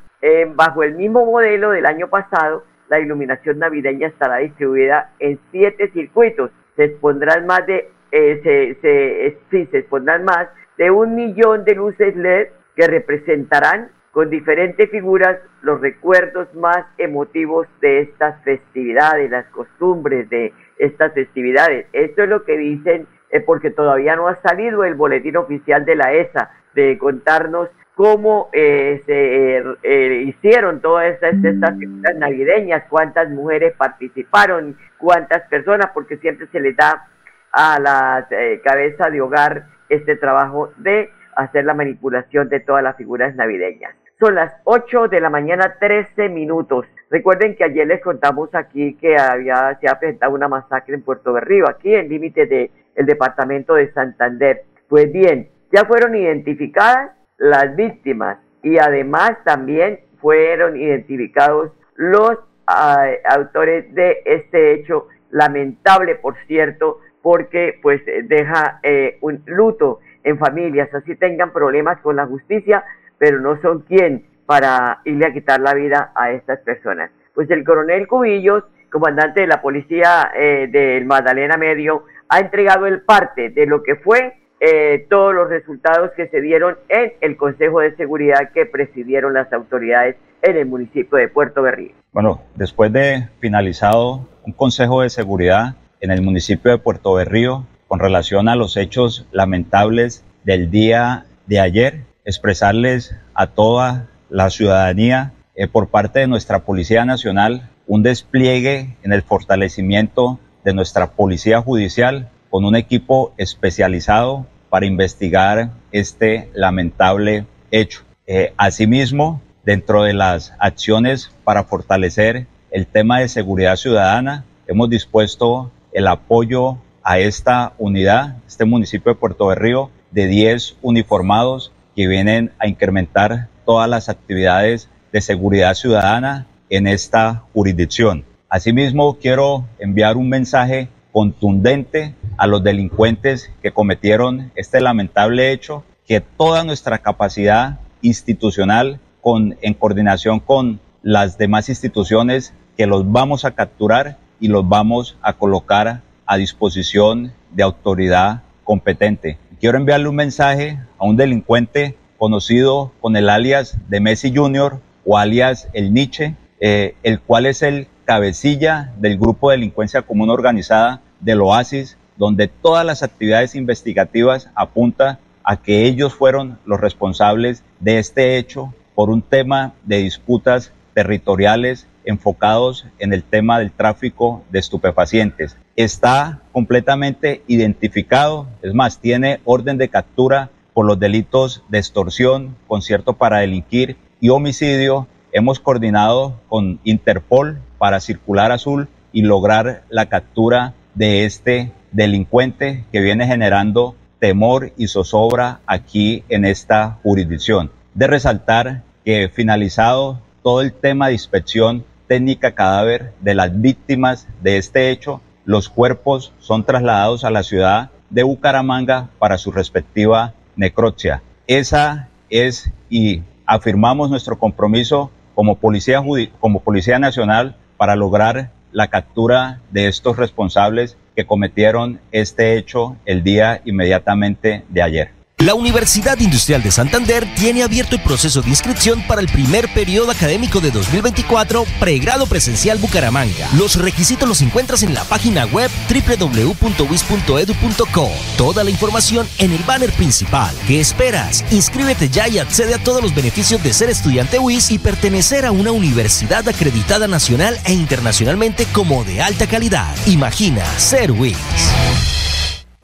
bajo 0.54 0.82
el 0.82 0.94
mismo 0.94 1.24
modelo 1.24 1.70
del 1.70 1.86
año 1.86 2.08
pasado, 2.08 2.64
la 2.88 2.98
iluminación 2.98 3.58
navideña 3.58 4.08
estará 4.08 4.38
distribuida 4.38 5.10
en 5.18 5.38
siete 5.50 5.90
circuitos. 5.92 6.50
Se 6.76 6.84
expondrán 6.84 7.46
más 7.46 7.66
de, 7.66 7.90
se, 8.10 8.76
se, 8.80 9.38
sí, 9.50 9.66
se 9.70 9.78
expondrán 9.78 10.24
más 10.24 10.48
de 10.78 10.90
un 10.90 11.14
millón 11.14 11.64
de 11.64 11.74
luces 11.74 12.16
LED 12.16 12.48
que 12.74 12.86
representarán 12.86 13.90
con 14.16 14.30
diferentes 14.30 14.88
figuras 14.90 15.38
los 15.60 15.78
recuerdos 15.80 16.54
más 16.54 16.86
emotivos 16.96 17.66
de 17.82 18.00
estas 18.00 18.42
festividades, 18.44 19.30
las 19.30 19.44
costumbres 19.48 20.30
de 20.30 20.54
estas 20.78 21.12
festividades. 21.12 21.86
Esto 21.92 22.22
es 22.22 22.28
lo 22.30 22.44
que 22.44 22.56
dicen 22.56 23.06
eh, 23.30 23.40
porque 23.40 23.70
todavía 23.70 24.16
no 24.16 24.28
ha 24.28 24.40
salido 24.40 24.84
el 24.84 24.94
boletín 24.94 25.36
oficial 25.36 25.84
de 25.84 25.96
la 25.96 26.14
ESA 26.14 26.50
de 26.76 26.96
contarnos 26.98 27.68
cómo 27.96 28.50
eh, 28.52 29.02
se 29.06 29.64
eh, 29.82 30.22
hicieron 30.26 30.80
todas 30.80 31.14
estas, 31.14 31.42
estas 31.42 31.76
figuras 31.78 32.14
navideñas, 32.16 32.84
cuántas 32.88 33.28
mujeres 33.30 33.74
participaron, 33.76 34.76
cuántas 34.98 35.42
personas, 35.48 35.90
porque 35.92 36.18
siempre 36.18 36.46
se 36.52 36.60
les 36.60 36.76
da 36.76 37.08
a 37.50 37.80
la 37.80 38.28
cabeza 38.62 39.10
de 39.10 39.20
hogar 39.20 39.66
este 39.88 40.14
trabajo 40.14 40.70
de 40.76 41.10
hacer 41.34 41.64
la 41.64 41.74
manipulación 41.74 42.48
de 42.48 42.60
todas 42.60 42.82
las 42.82 42.96
figuras 42.96 43.34
navideñas. 43.34 43.94
Son 44.18 44.34
las 44.34 44.52
8 44.64 45.08
de 45.08 45.20
la 45.20 45.28
mañana, 45.28 45.76
13 45.78 46.30
minutos. 46.30 46.86
Recuerden 47.10 47.54
que 47.54 47.64
ayer 47.64 47.86
les 47.86 48.02
contamos 48.02 48.54
aquí 48.54 48.94
que 48.94 49.16
había, 49.18 49.78
se 49.78 49.88
ha 49.88 49.98
presentado 49.98 50.32
una 50.32 50.48
masacre 50.48 50.94
en 50.94 51.02
Puerto 51.02 51.32
Berrío, 51.34 51.68
aquí 51.68 51.94
en 51.94 52.08
límite 52.08 52.46
del 52.46 52.70
el 52.94 53.06
departamento 53.06 53.74
de 53.74 53.92
Santander. 53.92 54.64
Pues 54.88 55.12
bien, 55.12 55.50
ya 55.72 55.84
fueron 55.84 56.14
identificadas 56.14 57.12
las 57.38 57.74
víctimas 57.76 58.38
y 58.62 58.78
además 58.78 59.32
también 59.44 60.00
fueron 60.20 60.76
identificados 60.76 61.72
los 61.94 62.38
ah, 62.66 63.06
autores 63.24 63.92
de 63.94 64.22
este 64.24 64.74
hecho 64.74 65.08
lamentable, 65.30 66.14
por 66.16 66.36
cierto, 66.46 67.00
porque 67.22 67.78
pues 67.82 68.00
deja 68.24 68.80
eh, 68.82 69.18
un 69.20 69.42
luto 69.46 70.00
en 70.24 70.38
familias, 70.38 70.92
así 70.94 71.14
tengan 71.16 71.52
problemas 71.52 72.00
con 72.00 72.16
la 72.16 72.26
justicia, 72.26 72.84
pero 73.18 73.40
no 73.40 73.60
son 73.60 73.80
quien 73.82 74.26
para 74.46 75.00
irle 75.04 75.26
a 75.26 75.32
quitar 75.32 75.60
la 75.60 75.74
vida 75.74 76.12
a 76.14 76.32
estas 76.32 76.60
personas. 76.60 77.10
Pues 77.34 77.50
el 77.50 77.64
coronel 77.64 78.06
Cubillos, 78.06 78.64
comandante 78.90 79.42
de 79.42 79.46
la 79.46 79.60
policía 79.60 80.30
eh, 80.34 80.68
del 80.70 81.04
Magdalena 81.04 81.56
Medio, 81.56 82.04
ha 82.28 82.40
entregado 82.40 82.86
el 82.86 83.02
parte 83.02 83.50
de 83.50 83.66
lo 83.66 83.82
que 83.82 83.96
fue 83.96 84.34
eh, 84.60 85.06
todos 85.10 85.34
los 85.34 85.48
resultados 85.48 86.10
que 86.16 86.28
se 86.28 86.40
dieron 86.40 86.76
en 86.88 87.12
el 87.20 87.36
Consejo 87.36 87.80
de 87.80 87.94
Seguridad 87.96 88.50
que 88.54 88.66
presidieron 88.66 89.34
las 89.34 89.52
autoridades 89.52 90.16
en 90.42 90.56
el 90.56 90.66
municipio 90.66 91.18
de 91.18 91.28
Puerto 91.28 91.62
Berrío. 91.62 91.92
Bueno, 92.12 92.42
después 92.54 92.92
de 92.92 93.28
finalizado 93.40 94.28
un 94.44 94.52
Consejo 94.52 95.02
de 95.02 95.10
Seguridad 95.10 95.76
en 96.00 96.10
el 96.10 96.22
municipio 96.22 96.70
de 96.70 96.78
Puerto 96.78 97.14
Berrío 97.14 97.66
con 97.88 98.00
relación 98.00 98.48
a 98.48 98.56
los 98.56 98.76
hechos 98.76 99.26
lamentables 99.30 100.24
del 100.44 100.70
día 100.70 101.26
de 101.46 101.60
ayer, 101.60 102.00
expresarles 102.24 103.16
a 103.34 103.48
toda 103.48 104.08
la 104.30 104.50
ciudadanía 104.50 105.32
eh, 105.54 105.68
por 105.68 105.88
parte 105.88 106.20
de 106.20 106.26
nuestra 106.26 106.60
Policía 106.60 107.04
Nacional 107.04 107.70
un 107.86 108.02
despliegue 108.02 108.96
en 109.02 109.12
el 109.12 109.22
fortalecimiento 109.22 110.38
de 110.64 110.74
nuestra 110.74 111.12
Policía 111.12 111.60
Judicial 111.62 112.30
con 112.56 112.64
un 112.64 112.74
equipo 112.74 113.34
especializado 113.36 114.46
para 114.70 114.86
investigar 114.86 115.72
este 115.92 116.48
lamentable 116.54 117.44
hecho. 117.70 118.00
Eh, 118.26 118.54
asimismo, 118.56 119.42
dentro 119.66 120.04
de 120.04 120.14
las 120.14 120.54
acciones 120.58 121.30
para 121.44 121.64
fortalecer 121.64 122.46
el 122.70 122.86
tema 122.86 123.20
de 123.20 123.28
seguridad 123.28 123.76
ciudadana, 123.76 124.46
hemos 124.66 124.88
dispuesto 124.88 125.70
el 125.92 126.06
apoyo 126.06 126.78
a 127.02 127.18
esta 127.18 127.74
unidad, 127.76 128.38
este 128.46 128.64
municipio 128.64 129.12
de 129.12 129.20
Puerto 129.20 129.48
Berrío, 129.48 129.90
de 130.10 130.26
10 130.26 130.78
uniformados 130.80 131.72
que 131.94 132.06
vienen 132.06 132.52
a 132.58 132.68
incrementar 132.68 133.48
todas 133.66 133.86
las 133.86 134.08
actividades 134.08 134.88
de 135.12 135.20
seguridad 135.20 135.74
ciudadana 135.74 136.46
en 136.70 136.86
esta 136.86 137.42
jurisdicción. 137.52 138.24
Asimismo, 138.48 139.18
quiero 139.18 139.66
enviar 139.78 140.16
un 140.16 140.30
mensaje 140.30 140.88
contundente 141.12 142.14
a 142.36 142.46
los 142.46 142.62
delincuentes 142.62 143.50
que 143.62 143.72
cometieron 143.72 144.52
este 144.54 144.80
lamentable 144.80 145.52
hecho, 145.52 145.84
que 146.06 146.20
toda 146.20 146.64
nuestra 146.64 146.98
capacidad 146.98 147.80
institucional, 148.02 149.00
con, 149.20 149.56
en 149.60 149.74
coordinación 149.74 150.40
con 150.40 150.80
las 151.02 151.38
demás 151.38 151.68
instituciones, 151.68 152.54
que 152.76 152.86
los 152.86 153.10
vamos 153.10 153.44
a 153.44 153.52
capturar 153.52 154.18
y 154.38 154.48
los 154.48 154.68
vamos 154.68 155.16
a 155.22 155.32
colocar 155.32 156.02
a 156.26 156.36
disposición 156.36 157.32
de 157.52 157.62
autoridad 157.62 158.42
competente. 158.64 159.38
Quiero 159.60 159.78
enviarle 159.78 160.08
un 160.08 160.16
mensaje 160.16 160.78
a 160.98 161.04
un 161.04 161.16
delincuente 161.16 161.96
conocido 162.18 162.92
con 163.00 163.16
el 163.16 163.28
alias 163.28 163.78
de 163.88 164.00
Messi 164.00 164.34
Junior 164.34 164.80
o 165.04 165.16
alias 165.16 165.68
El 165.72 165.94
Nietzsche, 165.94 166.34
eh, 166.60 166.94
el 167.02 167.20
cual 167.20 167.46
es 167.46 167.62
el 167.62 167.88
cabecilla 168.04 168.92
del 168.98 169.18
grupo 169.18 169.50
de 169.50 169.56
delincuencia 169.56 170.02
común 170.02 170.30
organizada 170.30 171.00
del 171.20 171.40
Oasis, 171.40 171.96
donde 172.16 172.48
todas 172.48 172.84
las 172.84 173.02
actividades 173.02 173.54
investigativas 173.54 174.50
apuntan 174.54 175.18
a 175.44 175.56
que 175.56 175.86
ellos 175.86 176.14
fueron 176.14 176.58
los 176.64 176.80
responsables 176.80 177.62
de 177.80 177.98
este 177.98 178.36
hecho 178.36 178.74
por 178.94 179.10
un 179.10 179.22
tema 179.22 179.74
de 179.84 179.98
disputas 179.98 180.72
territoriales 180.94 181.86
enfocados 182.04 182.86
en 182.98 183.12
el 183.12 183.22
tema 183.22 183.58
del 183.58 183.70
tráfico 183.70 184.42
de 184.50 184.58
estupefacientes. 184.58 185.56
Está 185.76 186.40
completamente 186.52 187.42
identificado, 187.46 188.46
es 188.62 188.72
más, 188.72 188.98
tiene 188.98 189.40
orden 189.44 189.76
de 189.76 189.88
captura 189.88 190.50
por 190.72 190.86
los 190.86 190.98
delitos 190.98 191.62
de 191.68 191.78
extorsión, 191.78 192.56
concierto 192.66 193.12
para 193.12 193.38
delinquir 193.38 193.96
y 194.20 194.30
homicidio. 194.30 195.06
Hemos 195.32 195.60
coordinado 195.60 196.40
con 196.48 196.80
Interpol 196.84 197.60
para 197.78 198.00
Circular 198.00 198.52
Azul 198.52 198.88
y 199.12 199.22
lograr 199.22 199.82
la 199.90 200.06
captura 200.06 200.74
de 200.94 201.24
este 201.24 201.72
delincuente 201.92 202.84
que 202.92 203.00
viene 203.00 203.26
generando 203.26 203.94
temor 204.18 204.72
y 204.76 204.88
zozobra 204.88 205.60
aquí 205.66 206.24
en 206.28 206.44
esta 206.44 206.98
jurisdicción. 207.02 207.70
De 207.94 208.06
resaltar 208.06 208.82
que 209.04 209.28
finalizado 209.28 210.20
todo 210.42 210.62
el 210.62 210.72
tema 210.72 211.08
de 211.08 211.14
inspección 211.14 211.84
técnica 212.06 212.54
cadáver 212.54 213.12
de 213.20 213.34
las 213.34 213.60
víctimas 213.60 214.28
de 214.42 214.58
este 214.58 214.90
hecho, 214.90 215.20
los 215.44 215.68
cuerpos 215.68 216.32
son 216.38 216.64
trasladados 216.64 217.24
a 217.24 217.30
la 217.30 217.42
ciudad 217.42 217.90
de 218.10 218.22
Bucaramanga 218.22 219.10
para 219.18 219.38
su 219.38 219.52
respectiva 219.52 220.34
necropsia. 220.56 221.22
Esa 221.46 222.08
es 222.30 222.72
y 222.90 223.22
afirmamos 223.46 224.10
nuestro 224.10 224.38
compromiso 224.38 225.10
como 225.34 225.56
Policía, 225.56 226.02
como 226.40 226.60
Policía 226.60 226.98
Nacional 226.98 227.56
para 227.76 227.96
lograr 227.96 228.50
la 228.72 228.88
captura 228.88 229.60
de 229.70 229.88
estos 229.88 230.16
responsables 230.16 230.96
que 231.16 231.26
cometieron 231.26 231.98
este 232.12 232.56
hecho 232.56 232.96
el 233.06 233.24
día 233.24 233.62
inmediatamente 233.64 234.64
de 234.68 234.82
ayer. 234.82 235.25
La 235.44 235.54
Universidad 235.54 236.18
Industrial 236.18 236.62
de 236.62 236.70
Santander 236.70 237.28
tiene 237.34 237.62
abierto 237.62 237.96
el 237.96 238.02
proceso 238.02 238.40
de 238.40 238.48
inscripción 238.48 239.06
para 239.06 239.20
el 239.20 239.28
primer 239.28 239.70
periodo 239.74 240.10
académico 240.10 240.62
de 240.62 240.70
2024, 240.70 241.66
pregrado 241.78 242.26
presencial 242.26 242.78
Bucaramanga. 242.78 243.46
Los 243.52 243.76
requisitos 243.76 244.26
los 244.26 244.40
encuentras 244.40 244.82
en 244.82 244.94
la 244.94 245.04
página 245.04 245.44
web 245.44 245.70
www.wis.edu.co. 245.90 248.10
Toda 248.38 248.64
la 248.64 248.70
información 248.70 249.28
en 249.36 249.52
el 249.52 249.62
banner 249.64 249.92
principal. 249.92 250.56
¿Qué 250.66 250.80
esperas? 250.80 251.44
Inscríbete 251.50 252.08
ya 252.08 252.28
y 252.28 252.38
accede 252.38 252.72
a 252.72 252.82
todos 252.82 253.02
los 253.02 253.14
beneficios 253.14 253.62
de 253.62 253.74
ser 253.74 253.90
estudiante 253.90 254.38
WIS 254.38 254.70
y 254.70 254.78
pertenecer 254.78 255.44
a 255.44 255.52
una 255.52 255.70
universidad 255.70 256.48
acreditada 256.48 257.08
nacional 257.08 257.60
e 257.66 257.74
internacionalmente 257.74 258.64
como 258.72 259.04
de 259.04 259.20
alta 259.20 259.46
calidad. 259.46 259.94
Imagina 260.06 260.64
ser 260.78 261.12
WIS. 261.12 261.36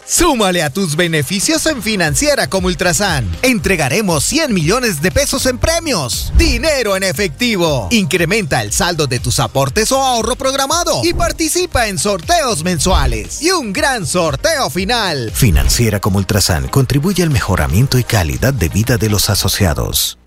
Súmale 0.06 0.62
a 0.62 0.70
tus 0.70 0.96
beneficios 0.96 1.64
en 1.66 1.82
Financiera 1.82 2.48
como 2.48 2.66
Ultrasan. 2.66 3.30
Entregaremos 3.42 4.24
100 4.24 4.52
millones 4.52 5.00
de 5.00 5.10
pesos 5.10 5.46
en 5.46 5.58
premios. 5.58 6.32
Dinero 6.36 6.96
en 6.96 7.04
efectivo. 7.04 7.88
Incrementa 7.90 8.62
el 8.62 8.72
saldo 8.72 9.06
de 9.06 9.20
tus 9.20 9.38
aportes 9.38 9.92
o 9.92 10.02
ahorro 10.02 10.36
programado 10.36 11.00
y 11.04 11.14
participa 11.14 11.86
en 11.86 11.98
sorteos 11.98 12.64
mensuales. 12.64 13.40
Y 13.42 13.50
un 13.50 13.72
gran 13.72 14.06
sorteo 14.06 14.70
final. 14.70 15.30
Financiera 15.32 16.00
como 16.00 16.18
Ultrasan 16.18 16.68
contribuye 16.68 17.22
al 17.22 17.30
mejoramiento 17.30 17.98
y 17.98 18.04
calidad 18.04 18.52
de 18.52 18.68
vida 18.68 18.98
de 18.98 19.08
los 19.08 19.30
asociados. 19.30 20.18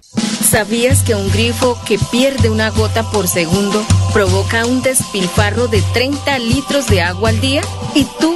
¿Sabías 0.50 1.00
que 1.04 1.16
un 1.16 1.30
grifo 1.32 1.78
que 1.86 2.00
pierde 2.12 2.50
una 2.50 2.70
gota 2.70 3.04
por 3.12 3.28
segundo 3.28 3.86
provoca 4.14 4.66
un 4.66 4.82
despilfarro 4.82 5.68
de 5.68 5.82
30 5.94 6.40
litros 6.40 6.88
de 6.88 7.02
agua 7.02 7.30
al 7.30 7.42
día? 7.42 7.62
¿Y 7.94 8.06
tú 8.20 8.36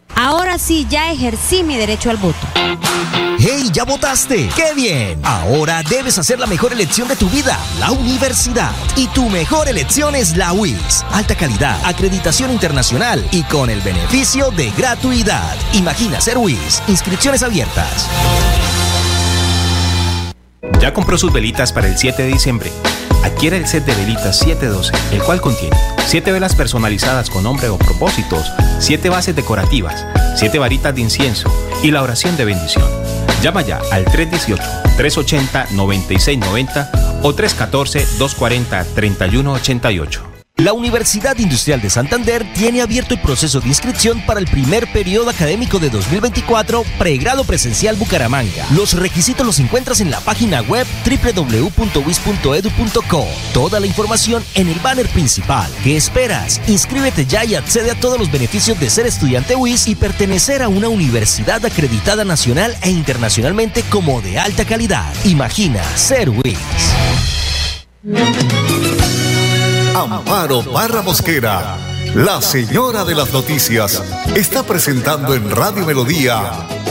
Ahora 0.15 0.57
sí, 0.57 0.85
ya 0.89 1.11
ejercí 1.11 1.63
mi 1.63 1.77
derecho 1.77 2.09
al 2.09 2.17
voto. 2.17 2.39
¡Hey, 3.39 3.69
ya 3.71 3.85
votaste! 3.85 4.49
¡Qué 4.55 4.73
bien! 4.75 5.19
Ahora 5.23 5.81
debes 5.83 6.17
hacer 6.19 6.39
la 6.39 6.45
mejor 6.45 6.73
elección 6.73 7.07
de 7.07 7.15
tu 7.15 7.27
vida, 7.29 7.57
la 7.79 7.91
universidad. 7.91 8.71
Y 8.95 9.07
tu 9.07 9.29
mejor 9.29 9.67
elección 9.67 10.15
es 10.15 10.37
la 10.37 10.53
UIS. 10.53 11.03
Alta 11.11 11.35
calidad, 11.35 11.79
acreditación 11.83 12.51
internacional 12.51 13.25
y 13.31 13.43
con 13.43 13.69
el 13.69 13.81
beneficio 13.81 14.51
de 14.51 14.69
gratuidad. 14.71 15.55
Imagina 15.73 16.21
ser 16.21 16.37
UIS. 16.37 16.83
Inscripciones 16.87 17.41
abiertas. 17.41 18.07
Ya 20.79 20.93
compró 20.93 21.17
sus 21.17 21.33
velitas 21.33 21.73
para 21.73 21.87
el 21.87 21.97
7 21.97 22.23
de 22.23 22.29
diciembre. 22.29 22.71
Adquiere 23.23 23.57
el 23.57 23.67
set 23.67 23.85
de 23.85 23.93
velitas 23.95 24.37
712, 24.39 24.93
el 25.15 25.23
cual 25.23 25.41
contiene 25.41 25.75
7 26.07 26.31
velas 26.31 26.55
personalizadas 26.55 27.29
con 27.29 27.43
nombre 27.43 27.67
o 27.69 27.77
propósitos, 27.77 28.51
7 28.79 29.09
bases 29.09 29.35
decorativas, 29.35 30.05
7 30.35 30.57
varitas 30.59 30.95
de 30.95 31.01
incienso 31.01 31.51
y 31.83 31.91
la 31.91 32.01
oración 32.01 32.37
de 32.37 32.45
bendición. 32.45 32.89
Llama 33.41 33.61
ya 33.61 33.81
al 33.91 34.05
318-380-9690 34.05 36.89
o 37.23 37.33
314-240-3188. 37.33 40.30
La 40.61 40.73
Universidad 40.73 41.37
Industrial 41.39 41.81
de 41.81 41.89
Santander 41.89 42.45
tiene 42.53 42.83
abierto 42.83 43.15
el 43.15 43.19
proceso 43.19 43.59
de 43.61 43.69
inscripción 43.69 44.23
para 44.27 44.39
el 44.39 44.45
primer 44.45 44.85
periodo 44.93 45.31
académico 45.31 45.79
de 45.79 45.89
2024, 45.89 46.83
pregrado 46.99 47.43
presencial 47.45 47.95
Bucaramanga. 47.95 48.67
Los 48.75 48.93
requisitos 48.93 49.43
los 49.43 49.57
encuentras 49.57 50.01
en 50.01 50.11
la 50.11 50.19
página 50.19 50.61
web 50.61 50.85
www.wis.edu.co. 51.03 51.77
Toda 53.55 53.79
la 53.79 53.87
información 53.87 54.43
en 54.53 54.67
el 54.67 54.77
banner 54.81 55.07
principal. 55.07 55.71
¿Qué 55.83 55.97
esperas? 55.97 56.61
Inscríbete 56.67 57.25
ya 57.25 57.43
y 57.43 57.55
accede 57.55 57.89
a 57.89 57.99
todos 57.99 58.19
los 58.19 58.31
beneficios 58.31 58.79
de 58.79 58.91
ser 58.91 59.07
estudiante 59.07 59.55
WIS 59.55 59.87
y 59.87 59.95
pertenecer 59.95 60.61
a 60.61 60.69
una 60.69 60.89
universidad 60.89 61.65
acreditada 61.65 62.23
nacional 62.23 62.77
e 62.83 62.91
internacionalmente 62.91 63.81
como 63.89 64.21
de 64.21 64.37
alta 64.37 64.63
calidad. 64.65 65.11
Imagina 65.25 65.81
ser 65.95 66.29
WIS. 66.29 66.59
Amparo 69.93 70.61
Barra 70.73 71.01
Mosquera, 71.03 71.75
la 72.15 72.39
señora 72.39 73.03
de 73.03 73.13
las 73.13 73.33
noticias, 73.33 73.99
está 74.35 74.63
presentando 74.63 75.35
en 75.35 75.51
Radio 75.51 75.85
Melodía. 75.85 76.39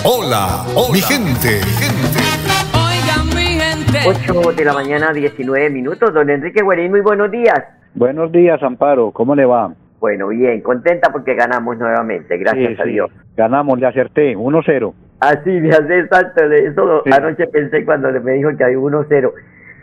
Hola, 0.05 0.65
mi 0.93 1.01
gente. 1.01 1.61
Oigan, 2.77 3.27
mi 3.35 3.59
gente. 3.59 3.99
8 4.07 4.53
de 4.53 4.65
la 4.65 4.75
mañana, 4.75 5.13
19 5.13 5.71
minutos. 5.71 6.13
Don 6.13 6.29
Enrique 6.29 6.63
Guarín, 6.63 6.91
muy 6.91 7.01
buenos 7.01 7.31
días. 7.31 7.59
Buenos 7.95 8.31
días, 8.33 8.63
Amparo. 8.63 9.13
¿Cómo 9.13 9.35
le 9.35 9.47
va? 9.47 9.73
Bueno, 9.99 10.29
bien, 10.29 10.61
contenta 10.61 11.11
porque 11.11 11.35
ganamos 11.35 11.79
nuevamente, 11.79 12.37
gracias 12.37 12.79
a 12.81 12.85
Dios. 12.85 13.11
Ganamos, 13.37 13.79
le 13.81 13.87
acerté, 13.87 14.37
1-0. 14.37 14.95
Así, 15.21 15.51
me 15.51 15.71
hace 15.71 16.01
exacto, 16.01 16.49
de 16.49 16.67
eso 16.67 17.03
anoche 17.11 17.47
pensé 17.47 17.85
cuando 17.85 18.11
me 18.21 18.33
dijo 18.33 18.51
que 18.57 18.65
hay 18.65 18.75
1-0. 18.75 19.33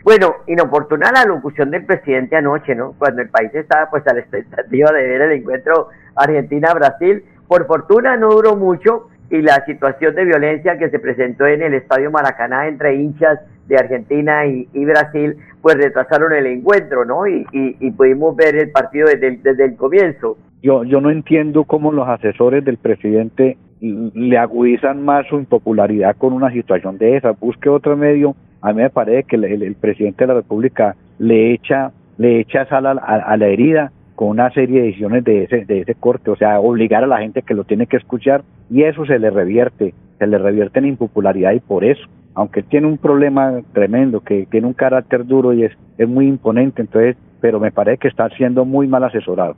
Bueno, 0.04 0.36
inoportuna 0.46 1.10
la 1.12 1.24
locución 1.24 1.70
del 1.70 1.84
presidente 1.84 2.36
anoche, 2.36 2.74
¿no? 2.74 2.94
Cuando 2.98 3.22
el 3.22 3.28
país 3.28 3.54
estaba 3.54 3.90
pues 3.90 4.06
a 4.06 4.14
la 4.14 4.20
expectativa 4.20 4.92
de 4.92 5.06
ver 5.06 5.22
el 5.22 5.32
encuentro 5.32 5.88
Argentina-Brasil. 6.14 7.24
Por 7.46 7.66
fortuna 7.66 8.16
no 8.16 8.30
duró 8.30 8.56
mucho 8.56 9.08
y 9.30 9.42
la 9.42 9.64
situación 9.66 10.14
de 10.14 10.24
violencia 10.24 10.78
que 10.78 10.90
se 10.90 10.98
presentó 10.98 11.46
en 11.46 11.62
el 11.62 11.74
Estadio 11.74 12.10
Maracaná 12.10 12.66
entre 12.66 12.94
hinchas 12.94 13.40
de 13.66 13.76
Argentina 13.76 14.46
y, 14.46 14.84
Brasil, 14.86 15.36
pues 15.60 15.76
retrasaron 15.76 16.32
el 16.32 16.46
encuentro, 16.46 17.04
¿no? 17.04 17.26
Y, 17.26 17.44
pudimos 17.90 18.34
ver 18.34 18.56
el 18.56 18.70
partido 18.70 19.08
desde 19.08 19.28
el, 19.28 19.42
desde 19.42 19.64
el 19.66 19.76
comienzo. 19.76 20.38
Yo, 20.62 20.84
yo 20.84 21.00
no 21.00 21.10
entiendo 21.10 21.64
cómo 21.64 21.92
los 21.92 22.08
asesores 22.08 22.64
del 22.64 22.78
presidente 22.78 23.58
le 23.80 24.38
agudizan 24.38 25.04
más 25.04 25.26
su 25.28 25.36
impopularidad 25.36 26.16
con 26.16 26.32
una 26.32 26.50
situación 26.50 26.98
de 26.98 27.16
esa. 27.16 27.32
Busque 27.32 27.68
otro 27.68 27.96
medio 27.96 28.34
a 28.60 28.72
mí 28.72 28.82
me 28.82 28.90
parece 28.90 29.24
que 29.24 29.36
el, 29.36 29.74
presidente 29.74 30.24
de 30.24 30.28
la 30.28 30.34
República 30.34 30.96
le 31.18 31.52
echa, 31.52 31.92
le 32.16 32.40
echa 32.40 32.66
sal 32.66 32.86
a, 32.86 33.36
la 33.36 33.46
herida 33.46 33.92
con 34.14 34.28
una 34.28 34.50
serie 34.50 34.80
de 34.80 34.86
decisiones 34.88 35.24
de 35.24 35.44
ese, 35.44 35.64
de 35.64 35.80
ese 35.80 35.94
corte, 35.94 36.30
o 36.30 36.36
sea, 36.36 36.58
obligar 36.58 37.04
a 37.04 37.06
la 37.06 37.18
gente 37.18 37.42
que 37.42 37.54
lo 37.54 37.64
tiene 37.64 37.86
que 37.86 37.96
escuchar 37.96 38.42
y 38.68 38.82
eso 38.82 39.06
se 39.06 39.18
le 39.18 39.30
revierte, 39.30 39.94
se 40.18 40.26
le 40.26 40.38
revierte 40.38 40.80
en 40.80 40.86
impopularidad 40.86 41.52
y 41.52 41.60
por 41.60 41.84
eso, 41.84 42.02
aunque 42.34 42.62
tiene 42.62 42.88
un 42.88 42.98
problema 42.98 43.60
tremendo, 43.72 44.20
que 44.20 44.46
tiene 44.50 44.66
un 44.66 44.72
carácter 44.72 45.24
duro 45.24 45.52
y 45.52 45.64
es, 45.64 45.72
es 45.98 46.08
muy 46.08 46.26
imponente, 46.26 46.82
entonces, 46.82 47.16
pero 47.40 47.60
me 47.60 47.70
parece 47.70 47.98
que 47.98 48.08
está 48.08 48.28
siendo 48.30 48.64
muy 48.64 48.88
mal 48.88 49.04
asesorado. 49.04 49.54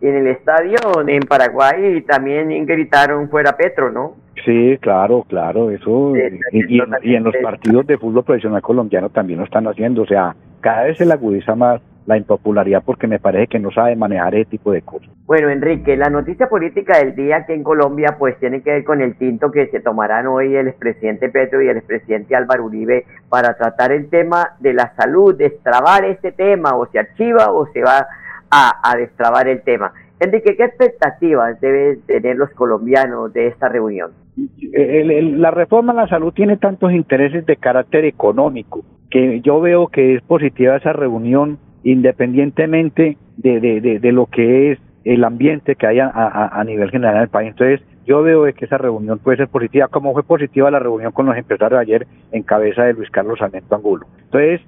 En 0.00 0.14
el 0.14 0.28
estadio 0.28 0.76
en 1.06 1.20
Paraguay 1.22 2.02
también 2.02 2.66
gritaron 2.66 3.28
fuera 3.28 3.56
Petro, 3.56 3.90
¿no? 3.90 4.14
Sí, 4.44 4.78
claro, 4.80 5.24
claro, 5.28 5.70
eso. 5.70 6.14
y, 6.52 7.14
en 7.14 7.24
los 7.24 7.34
partidos 7.42 7.86
de 7.86 7.98
fútbol 7.98 8.24
profesional 8.24 8.62
colombiano 8.62 9.10
también 9.10 9.40
lo 9.40 9.44
están 9.44 9.66
haciendo. 9.66 10.02
O 10.02 10.06
sea, 10.06 10.36
cada 10.60 10.84
vez 10.84 10.98
se 10.98 11.06
le 11.06 11.14
agudiza 11.14 11.56
más 11.56 11.80
la 12.06 12.16
impopularidad 12.16 12.82
porque 12.86 13.06
me 13.06 13.18
parece 13.18 13.48
que 13.48 13.58
no 13.58 13.70
sabe 13.70 13.94
manejar 13.94 14.34
ese 14.34 14.46
tipo 14.46 14.72
de 14.72 14.80
cosas. 14.80 15.10
Bueno, 15.26 15.50
Enrique, 15.50 15.94
la 15.94 16.08
noticia 16.08 16.48
política 16.48 16.96
del 16.98 17.14
día 17.14 17.36
aquí 17.36 17.52
en 17.52 17.62
Colombia 17.62 18.16
pues 18.18 18.38
tiene 18.38 18.62
que 18.62 18.70
ver 18.70 18.84
con 18.84 19.02
el 19.02 19.18
tinto 19.18 19.50
que 19.50 19.66
se 19.66 19.80
tomarán 19.80 20.26
hoy 20.26 20.56
el 20.56 20.68
expresidente 20.68 21.28
Petro 21.28 21.60
y 21.60 21.68
el 21.68 21.76
expresidente 21.76 22.34
Álvaro 22.34 22.64
Uribe 22.64 23.04
para 23.28 23.54
tratar 23.58 23.92
el 23.92 24.08
tema 24.08 24.56
de 24.60 24.72
la 24.72 24.94
salud, 24.96 25.36
destrabar 25.36 26.06
este 26.06 26.32
tema, 26.32 26.76
o 26.76 26.86
se 26.86 26.98
archiva 26.98 27.52
o 27.52 27.66
se 27.72 27.82
va 27.82 28.06
a, 28.50 28.80
a 28.82 28.96
destrabar 28.96 29.48
el 29.48 29.62
tema. 29.62 29.92
Enrique, 30.20 30.56
¿qué 30.56 30.64
expectativas 30.64 31.60
deben 31.60 32.02
tener 32.02 32.36
los 32.36 32.50
colombianos 32.50 33.32
de 33.32 33.48
esta 33.48 33.68
reunión? 33.68 34.10
la 34.36 35.50
reforma 35.50 35.92
a 35.92 35.96
la 35.96 36.08
salud 36.08 36.32
tiene 36.32 36.56
tantos 36.56 36.92
intereses 36.92 37.44
de 37.44 37.56
carácter 37.56 38.04
económico 38.04 38.84
que 39.10 39.40
yo 39.40 39.60
veo 39.60 39.88
que 39.88 40.14
es 40.14 40.22
positiva 40.22 40.76
esa 40.76 40.92
reunión 40.92 41.58
independientemente 41.82 43.16
de, 43.36 44.00
lo 44.12 44.26
que 44.26 44.72
es 44.72 44.78
el 45.04 45.24
ambiente 45.24 45.76
que 45.76 45.86
haya 45.86 46.10
a, 46.14 46.62
nivel 46.64 46.90
general 46.90 47.16
en 47.16 47.22
el 47.22 47.28
país. 47.28 47.50
Entonces, 47.50 47.80
yo 48.06 48.22
veo 48.22 48.44
que 48.52 48.64
esa 48.64 48.78
reunión 48.78 49.18
puede 49.18 49.38
ser 49.38 49.48
positiva, 49.48 49.88
como 49.88 50.12
fue 50.12 50.22
positiva 50.22 50.70
la 50.70 50.78
reunión 50.78 51.12
con 51.12 51.26
los 51.26 51.36
empresarios 51.36 51.80
ayer 51.80 52.06
en 52.32 52.42
cabeza 52.42 52.84
de 52.84 52.94
Luis 52.94 53.10
Carlos 53.10 53.38
Sarmiento 53.38 53.74
Angulo. 53.74 54.06
Entonces, 54.24 54.60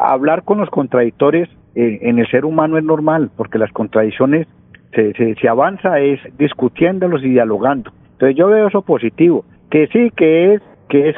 hablar 0.00 0.44
con 0.44 0.58
los 0.58 0.70
contradictores 0.70 1.48
eh, 1.74 1.98
en 2.02 2.18
el 2.18 2.26
ser 2.28 2.44
humano 2.44 2.78
es 2.78 2.84
normal, 2.84 3.30
porque 3.36 3.58
las 3.58 3.72
contradicciones 3.72 4.46
se, 4.92 5.12
se, 5.14 5.34
se 5.36 5.48
avanza 5.48 6.00
es 6.00 6.20
discutiéndolos 6.38 7.22
y 7.22 7.30
dialogando. 7.30 7.92
Entonces 8.12 8.36
yo 8.36 8.48
veo 8.48 8.68
eso 8.68 8.82
positivo, 8.82 9.44
que 9.70 9.86
sí 9.88 10.10
que 10.16 10.54
es 10.54 10.62
que 10.88 11.10
es 11.10 11.16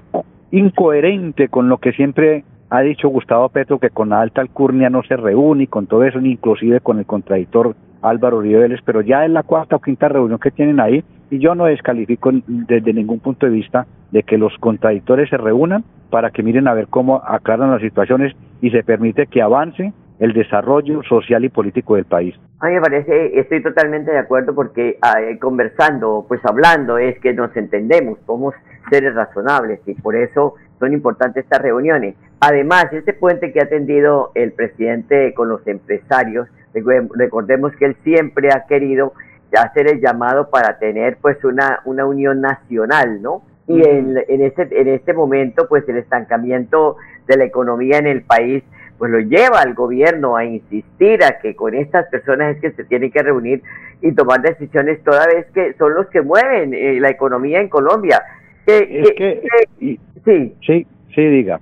incoherente 0.50 1.48
con 1.48 1.68
lo 1.68 1.78
que 1.78 1.92
siempre 1.92 2.44
ha 2.68 2.80
dicho 2.80 3.08
Gustavo 3.08 3.48
Petro 3.48 3.78
que 3.78 3.90
con 3.90 4.10
la 4.10 4.20
alta 4.20 4.40
alcurnia 4.40 4.90
no 4.90 5.02
se 5.02 5.16
reúne 5.16 5.64
y 5.64 5.66
con 5.66 5.86
todo 5.86 6.04
eso, 6.04 6.20
inclusive 6.20 6.80
con 6.80 6.98
el 6.98 7.06
contradictor 7.06 7.74
Álvaro 8.02 8.38
Uribe 8.38 8.78
pero 8.84 9.00
ya 9.00 9.24
es 9.24 9.30
la 9.30 9.42
cuarta 9.42 9.76
o 9.76 9.80
quinta 9.80 10.08
reunión 10.08 10.38
que 10.38 10.50
tienen 10.50 10.80
ahí 10.80 11.02
y 11.30 11.38
yo 11.38 11.54
no 11.54 11.64
descalifico 11.64 12.30
desde 12.46 12.92
ningún 12.92 13.20
punto 13.20 13.46
de 13.46 13.52
vista 13.52 13.86
de 14.10 14.22
que 14.22 14.38
los 14.38 14.56
contradictores 14.58 15.30
se 15.30 15.38
reúnan 15.38 15.84
para 16.10 16.30
que 16.30 16.42
miren 16.42 16.68
a 16.68 16.74
ver 16.74 16.88
cómo 16.88 17.22
aclaran 17.24 17.70
las 17.70 17.80
situaciones 17.80 18.34
y 18.60 18.70
se 18.70 18.82
permite 18.82 19.26
que 19.26 19.40
avance 19.40 19.92
el 20.22 20.32
desarrollo 20.34 21.02
social 21.02 21.44
y 21.44 21.48
político 21.48 21.96
del 21.96 22.04
país. 22.04 22.36
A 22.60 22.68
mí 22.68 22.74
me 22.74 22.80
parece, 22.80 23.40
estoy 23.40 23.60
totalmente 23.60 24.12
de 24.12 24.18
acuerdo 24.18 24.54
porque 24.54 24.90
eh, 24.90 25.38
conversando, 25.40 26.24
pues 26.28 26.40
hablando, 26.44 26.96
es 26.96 27.18
que 27.18 27.32
nos 27.32 27.54
entendemos, 27.56 28.20
somos 28.24 28.54
seres 28.88 29.16
razonables 29.16 29.80
y 29.84 29.94
por 29.94 30.14
eso 30.14 30.54
son 30.78 30.92
importantes 30.92 31.42
estas 31.42 31.60
reuniones. 31.60 32.14
Además, 32.38 32.86
este 32.92 33.14
puente 33.14 33.52
que 33.52 33.58
ha 33.58 33.64
atendido 33.64 34.30
el 34.36 34.52
presidente 34.52 35.34
con 35.34 35.48
los 35.48 35.66
empresarios, 35.66 36.46
recordemos 36.72 37.72
que 37.74 37.86
él 37.86 37.96
siempre 38.04 38.50
ha 38.52 38.66
querido 38.68 39.14
hacer 39.58 39.88
el 39.90 40.00
llamado 40.00 40.50
para 40.50 40.78
tener 40.78 41.16
pues 41.20 41.42
una, 41.42 41.80
una 41.84 42.06
unión 42.06 42.40
nacional, 42.40 43.20
¿no? 43.22 43.42
Y 43.66 43.82
en, 43.82 44.16
en, 44.28 44.40
este, 44.40 44.68
en 44.80 44.86
este 44.86 45.14
momento, 45.14 45.66
pues 45.68 45.88
el 45.88 45.96
estancamiento 45.96 46.96
de 47.26 47.38
la 47.38 47.44
economía 47.44 47.98
en 47.98 48.06
el 48.06 48.22
país 48.22 48.62
pues 49.02 49.10
lo 49.10 49.18
lleva 49.18 49.58
al 49.58 49.74
gobierno 49.74 50.36
a 50.36 50.44
insistir 50.44 51.24
a 51.24 51.40
que 51.40 51.56
con 51.56 51.74
estas 51.74 52.06
personas 52.06 52.54
es 52.54 52.62
que 52.62 52.70
se 52.70 52.84
tienen 52.84 53.10
que 53.10 53.20
reunir 53.20 53.60
y 54.00 54.12
tomar 54.12 54.40
decisiones 54.42 55.02
toda 55.02 55.26
vez 55.26 55.44
que 55.52 55.74
son 55.74 55.94
los 55.94 56.06
que 56.06 56.22
mueven 56.22 56.72
eh, 56.72 57.00
la 57.00 57.10
economía 57.10 57.60
en 57.60 57.68
Colombia. 57.68 58.22
sí, 58.64 59.98
sí, 60.24 60.86
sí, 61.12 61.16
diga. 61.16 61.58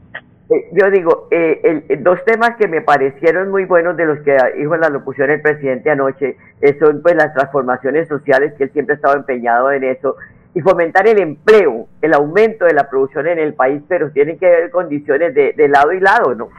Eh, 0.50 0.68
yo 0.72 0.90
digo, 0.90 1.28
eh, 1.30 1.96
dos 2.00 2.22
temas 2.26 2.56
que 2.56 2.68
me 2.68 2.82
parecieron 2.82 3.50
muy 3.50 3.64
buenos 3.64 3.96
de 3.96 4.04
los 4.04 4.18
que 4.18 4.36
dijo 4.58 4.74
en 4.74 4.82
la 4.82 4.90
locución 4.90 5.30
el 5.30 5.40
presidente 5.40 5.88
anoche 5.90 6.36
son 6.78 7.00
pues 7.00 7.14
las 7.14 7.32
transformaciones 7.32 8.06
sociales, 8.06 8.52
que 8.58 8.64
él 8.64 8.72
siempre 8.74 8.92
ha 8.92 8.96
estado 8.96 9.16
empeñado 9.16 9.72
en 9.72 9.84
eso, 9.84 10.16
y 10.52 10.60
fomentar 10.60 11.08
el 11.08 11.18
empleo, 11.18 11.88
el 12.02 12.12
aumento 12.12 12.66
de 12.66 12.74
la 12.74 12.90
producción 12.90 13.28
en 13.28 13.38
el 13.38 13.54
país, 13.54 13.80
pero 13.88 14.10
tienen 14.10 14.38
que 14.38 14.46
haber 14.46 14.70
condiciones 14.70 15.34
de, 15.34 15.54
de 15.54 15.68
lado 15.68 15.94
y 15.94 16.00
lado, 16.00 16.34
¿no? 16.34 16.50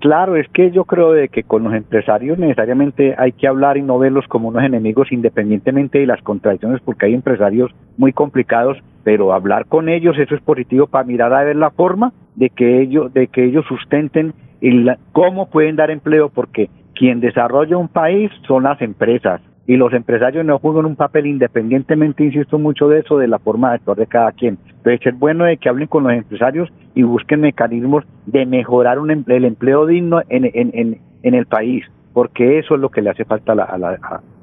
Claro, 0.00 0.36
es 0.36 0.48
que 0.48 0.70
yo 0.70 0.84
creo 0.84 1.12
de 1.12 1.28
que 1.28 1.42
con 1.42 1.64
los 1.64 1.74
empresarios 1.74 2.38
necesariamente 2.38 3.14
hay 3.18 3.32
que 3.32 3.46
hablar 3.46 3.76
y 3.76 3.82
no 3.82 3.98
verlos 3.98 4.26
como 4.28 4.48
unos 4.48 4.62
enemigos 4.62 5.12
independientemente 5.12 5.98
de 5.98 6.06
las 6.06 6.22
contradicciones, 6.22 6.80
porque 6.80 7.06
hay 7.06 7.14
empresarios 7.14 7.70
muy 7.98 8.12
complicados, 8.12 8.78
pero 9.02 9.34
hablar 9.34 9.66
con 9.66 9.90
ellos 9.90 10.16
eso 10.18 10.34
es 10.34 10.40
positivo 10.40 10.86
para 10.86 11.04
mirar 11.04 11.34
a 11.34 11.44
ver 11.44 11.56
la 11.56 11.70
forma 11.70 12.12
de 12.34 12.48
que 12.48 12.80
ellos 12.80 13.12
de 13.12 13.26
que 13.26 13.44
ellos 13.44 13.66
sustenten 13.68 14.32
el, 14.62 14.96
cómo 15.12 15.50
pueden 15.50 15.76
dar 15.76 15.90
empleo, 15.90 16.30
porque 16.30 16.70
quien 16.94 17.20
desarrolla 17.20 17.76
un 17.76 17.88
país 17.88 18.30
son 18.46 18.62
las 18.62 18.80
empresas 18.80 19.42
y 19.66 19.76
los 19.76 19.92
empresarios 19.92 20.44
no 20.44 20.58
juegan 20.58 20.84
un 20.84 20.96
papel 20.96 21.26
independientemente, 21.26 22.24
insisto 22.24 22.58
mucho 22.58 22.88
de 22.88 23.00
eso, 23.00 23.18
de 23.18 23.28
la 23.28 23.38
forma 23.38 23.70
de 23.70 23.76
actuar 23.76 23.96
de 23.96 24.06
cada 24.06 24.32
quien. 24.32 24.58
Entonces 24.68 25.06
es 25.06 25.18
bueno 25.18 25.44
de 25.44 25.56
que 25.56 25.68
hablen 25.68 25.88
con 25.88 26.04
los 26.04 26.12
empresarios 26.12 26.70
y 26.94 27.02
busquen 27.02 27.40
mecanismos 27.40 28.04
de 28.26 28.44
mejorar 28.44 28.98
el 28.98 29.44
empleo 29.44 29.86
digno 29.86 30.20
en, 30.28 30.44
en, 30.44 31.00
en, 31.22 31.34
el 31.34 31.46
país, 31.46 31.84
porque 32.12 32.58
eso 32.58 32.74
es 32.74 32.80
lo 32.80 32.90
que 32.90 33.00
le 33.00 33.10
hace 33.10 33.24
falta 33.24 33.54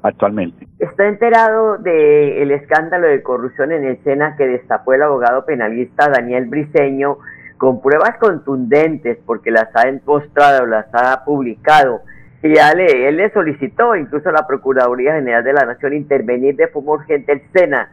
actualmente. 0.02 0.66
¿Está 0.80 1.06
enterado 1.06 1.78
del 1.78 2.50
escándalo 2.50 3.06
de 3.06 3.22
corrupción 3.22 3.70
en 3.70 3.84
el 3.84 4.02
SENA 4.02 4.36
que 4.36 4.48
destapó 4.48 4.92
el 4.94 5.02
abogado 5.02 5.44
penalista 5.44 6.08
Daniel 6.08 6.46
Briceño 6.46 7.18
con 7.58 7.80
pruebas 7.80 8.16
contundentes, 8.18 9.18
porque 9.24 9.52
las 9.52 9.68
ha 9.76 9.84
mostrado, 10.04 10.66
las 10.66 10.86
ha 10.92 11.24
publicado? 11.24 12.00
Y 12.42 12.54
ya 12.54 12.74
le, 12.74 13.08
él 13.08 13.16
le 13.16 13.30
solicitó 13.30 13.94
incluso 13.94 14.28
a 14.28 14.32
la 14.32 14.46
Procuraduría 14.46 15.14
General 15.14 15.44
de 15.44 15.52
la 15.52 15.64
Nación 15.64 15.94
intervenir 15.94 16.56
de 16.56 16.68
forma 16.68 16.92
urgente 16.92 17.32
el 17.32 17.42
SENA. 17.52 17.88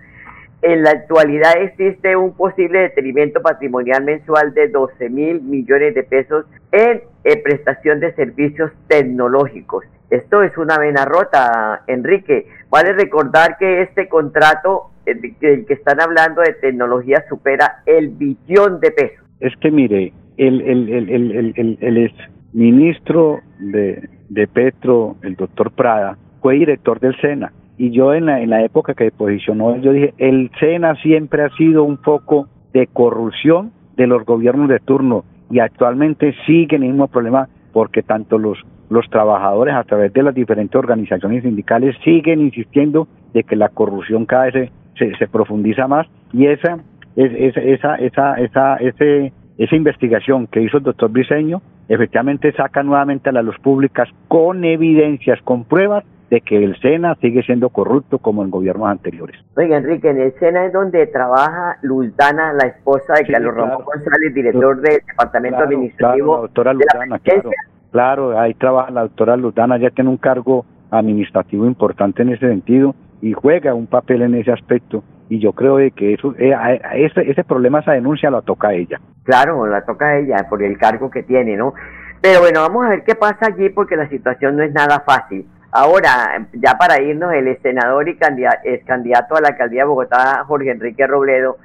En 0.62 0.84
la 0.84 0.92
actualidad 0.92 1.54
existe 1.62 2.18
un 2.18 2.36
posible 2.36 2.80
detenimiento 2.80 3.42
patrimonial 3.42 4.04
mensual 4.04 4.54
de 4.54 4.68
12 4.68 5.10
mil 5.10 5.42
millones 5.42 5.96
de 5.96 6.04
pesos 6.04 6.46
en 6.72 7.02
eh, 7.24 7.42
prestación 7.42 8.00
de 8.00 8.14
servicios 8.14 8.72
tecnológicos. 8.88 9.86
Esto 10.10 10.42
es 10.42 10.58
una 10.58 10.78
vena 10.78 11.06
rota, 11.06 11.84
Enrique. 11.88 12.48
Vale 12.70 12.94
recordar 12.94 13.58
que 13.58 13.84
este 13.84 14.10
contrato 14.10 14.90
eh, 15.06 15.36
que 15.40 15.74
están 15.74 16.02
hablando 16.02 16.42
de 16.42 16.54
tecnología 16.54 17.24
supera 17.30 17.84
el 17.86 18.10
billón 18.10 18.80
de 18.80 18.92
pesos. 18.92 19.26
Es 19.40 19.56
que 19.62 19.72
mire, 19.72 20.12
el, 20.38 20.62
el, 20.62 20.90
el, 20.90 21.10
el, 21.10 21.54
el, 21.56 21.98
el 21.98 22.14
ministro 22.52 23.42
de, 23.60 24.10
de 24.30 24.48
Petro, 24.48 25.16
el 25.22 25.36
doctor 25.36 25.72
Prada, 25.72 26.18
fue 26.42 26.56
director 26.56 27.00
del 27.00 27.16
SENA. 27.20 27.52
Y 27.78 27.92
yo 27.92 28.14
en 28.14 28.26
la, 28.26 28.42
en 28.42 28.50
la 28.50 28.64
época 28.64 28.94
que 28.94 29.12
posicionó, 29.12 29.78
yo 29.78 29.94
dije, 29.94 30.14
el 30.18 30.52
SENA 30.60 30.96
siempre 30.96 31.44
ha 31.44 31.50
sido 31.56 31.84
un 31.84 31.98
foco 31.98 32.48
de 32.74 32.88
corrupción 32.88 33.72
de 33.96 34.08
los 34.08 34.26
gobiernos 34.26 34.70
de 34.70 34.80
turno 34.80 35.24
y 35.50 35.60
actualmente 35.60 36.36
sigue 36.46 36.76
el 36.76 36.84
mismo 36.84 37.08
problema 37.08 37.50
porque 37.74 38.04
tanto 38.04 38.38
los, 38.38 38.58
los 38.90 39.10
trabajadores 39.10 39.76
a 39.76 39.84
través 39.84 40.14
de 40.14 40.24
las 40.24 40.36
diferentes 40.36 40.76
organizaciones 40.76 41.44
sindicales 41.44 41.96
siguen 42.04 42.42
insistiendo 42.42 43.08
de 43.34 43.44
que 43.44 43.56
la 43.56 43.70
corrupción 43.70 44.26
cada 44.26 44.46
vez 44.46 44.72
se, 44.98 45.16
se, 45.16 45.28
profundiza 45.28 45.88
más 45.88 46.08
y 46.34 46.48
esa, 46.48 46.80
es, 47.16 47.56
esa, 47.56 47.96
esa, 47.96 48.36
esa, 48.36 48.76
ese, 48.78 49.34
esa 49.60 49.76
investigación 49.76 50.48
que 50.48 50.62
hizo 50.62 50.78
el 50.78 50.84
doctor 50.84 51.12
Briseño 51.12 51.62
efectivamente 51.90 52.54
saca 52.54 52.82
nuevamente 52.82 53.30
a 53.30 53.34
la 53.34 53.42
luz 53.42 53.60
públicas 53.60 54.08
con 54.30 54.64
evidencias, 54.64 55.42
con 55.44 55.66
pruebas 55.66 56.06
de 56.30 56.40
que 56.40 56.64
el 56.64 56.80
SENA 56.80 57.16
sigue 57.16 57.44
siendo 57.44 57.70
corrupto 57.70 58.20
como 58.20 58.44
en 58.44 58.52
gobiernos 58.52 58.88
anteriores. 58.88 59.36
Oiga, 59.58 59.78
Enrique, 59.78 60.10
en 60.10 60.22
el 60.22 60.32
SENA 60.40 60.68
es 60.68 60.74
donde 60.74 61.08
trabaja 61.08 61.78
Luz 61.82 62.16
Dana, 62.16 62.54
la 62.54 62.68
esposa 62.68 63.16
de 63.16 63.26
Carlos 63.26 63.54
Ramón 63.54 63.84
González, 63.84 64.34
director 64.34 64.80
del 64.80 65.02
Departamento 65.06 65.60
Administrativo. 65.60 66.36
la 66.36 66.42
doctora 66.42 66.74
Luzdana, 66.74 67.20
claro, 67.20 67.50
claro, 67.92 68.40
ahí 68.40 68.54
trabaja 68.54 68.92
la 68.92 69.02
doctora 69.02 69.36
Luzdana, 69.36 69.78
ya 69.78 69.90
tiene 69.90 70.10
un 70.10 70.18
cargo 70.18 70.66
administrativo 70.92 71.66
importante 71.66 72.22
en 72.22 72.30
ese 72.30 72.48
sentido 72.48 72.96
y 73.22 73.34
juega 73.34 73.74
un 73.74 73.88
papel 73.88 74.22
en 74.22 74.36
ese 74.36 74.54
aspecto 74.54 75.04
y 75.30 75.40
yo 75.40 75.54
creo 75.54 75.78
que 75.96 76.14
eso, 76.14 76.34
eh, 76.38 76.54
ese, 76.96 77.30
ese 77.30 77.44
problema, 77.44 77.80
esa 77.80 77.92
denuncia 77.92 78.32
la 78.32 78.42
toca 78.42 78.74
ella. 78.74 79.00
Claro, 79.30 79.68
la 79.68 79.86
toca 79.86 80.18
ella 80.18 80.48
por 80.50 80.64
el 80.64 80.76
cargo 80.80 81.12
que 81.12 81.22
tiene, 81.22 81.56
¿no? 81.56 81.76
Pero 82.20 82.40
bueno, 82.40 82.62
vamos 82.62 82.84
a 82.84 82.90
ver 82.90 83.04
qué 83.04 83.14
pasa 83.14 83.46
allí 83.46 83.70
porque 83.70 83.96
la 83.96 84.10
situación 84.10 84.58
no 84.58 84.64
es 84.64 84.74
nada 84.74 85.02
fácil. 85.02 85.48
Ahora, 85.70 86.48
ya 86.54 86.80
para 86.80 87.00
irnos, 87.00 87.32
el 87.36 87.56
senador 87.62 88.10
y 88.10 88.18
candidato, 88.18 88.62
candidato 88.88 89.36
a 89.36 89.42
la 89.42 89.50
alcaldía 89.50 89.84
de 89.84 89.88
Bogotá, 89.88 90.44
Jorge 90.48 90.72
Enrique 90.72 91.06
Robledo, 91.06 91.58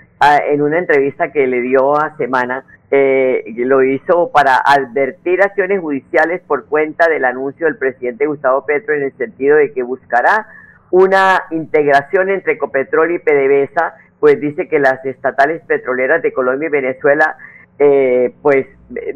en 0.47 0.61
una 0.61 0.77
entrevista 0.77 1.33
que 1.33 1.47
le 1.47 1.63
dio 1.63 1.97
a 1.97 2.15
Semana, 2.19 2.67
eh, 2.91 3.43
lo 3.57 3.83
hizo 3.83 4.31
para 4.31 4.57
advertir 4.59 5.41
acciones 5.41 5.81
judiciales 5.81 6.43
por 6.47 6.67
cuenta 6.67 7.09
del 7.09 7.25
anuncio 7.25 7.65
del 7.65 7.79
presidente 7.79 8.27
Gustavo 8.27 8.67
Petro 8.67 8.95
en 8.95 9.05
el 9.05 9.17
sentido 9.17 9.57
de 9.57 9.73
que 9.73 9.83
buscará 9.83 10.49
una 10.91 11.45
integración 11.51 12.29
entre 12.29 12.53
Ecopetrol 12.53 13.13
y 13.13 13.21
PDVSA, 13.21 13.95
pues 14.21 14.39
dice 14.39 14.69
que 14.69 14.79
las 14.79 15.03
estatales 15.07 15.63
petroleras 15.67 16.21
de 16.21 16.35
Colombia 16.35 16.69
y 16.69 16.73
Venezuela 16.73 17.37
eh, 17.79 18.33
pues 18.43 18.67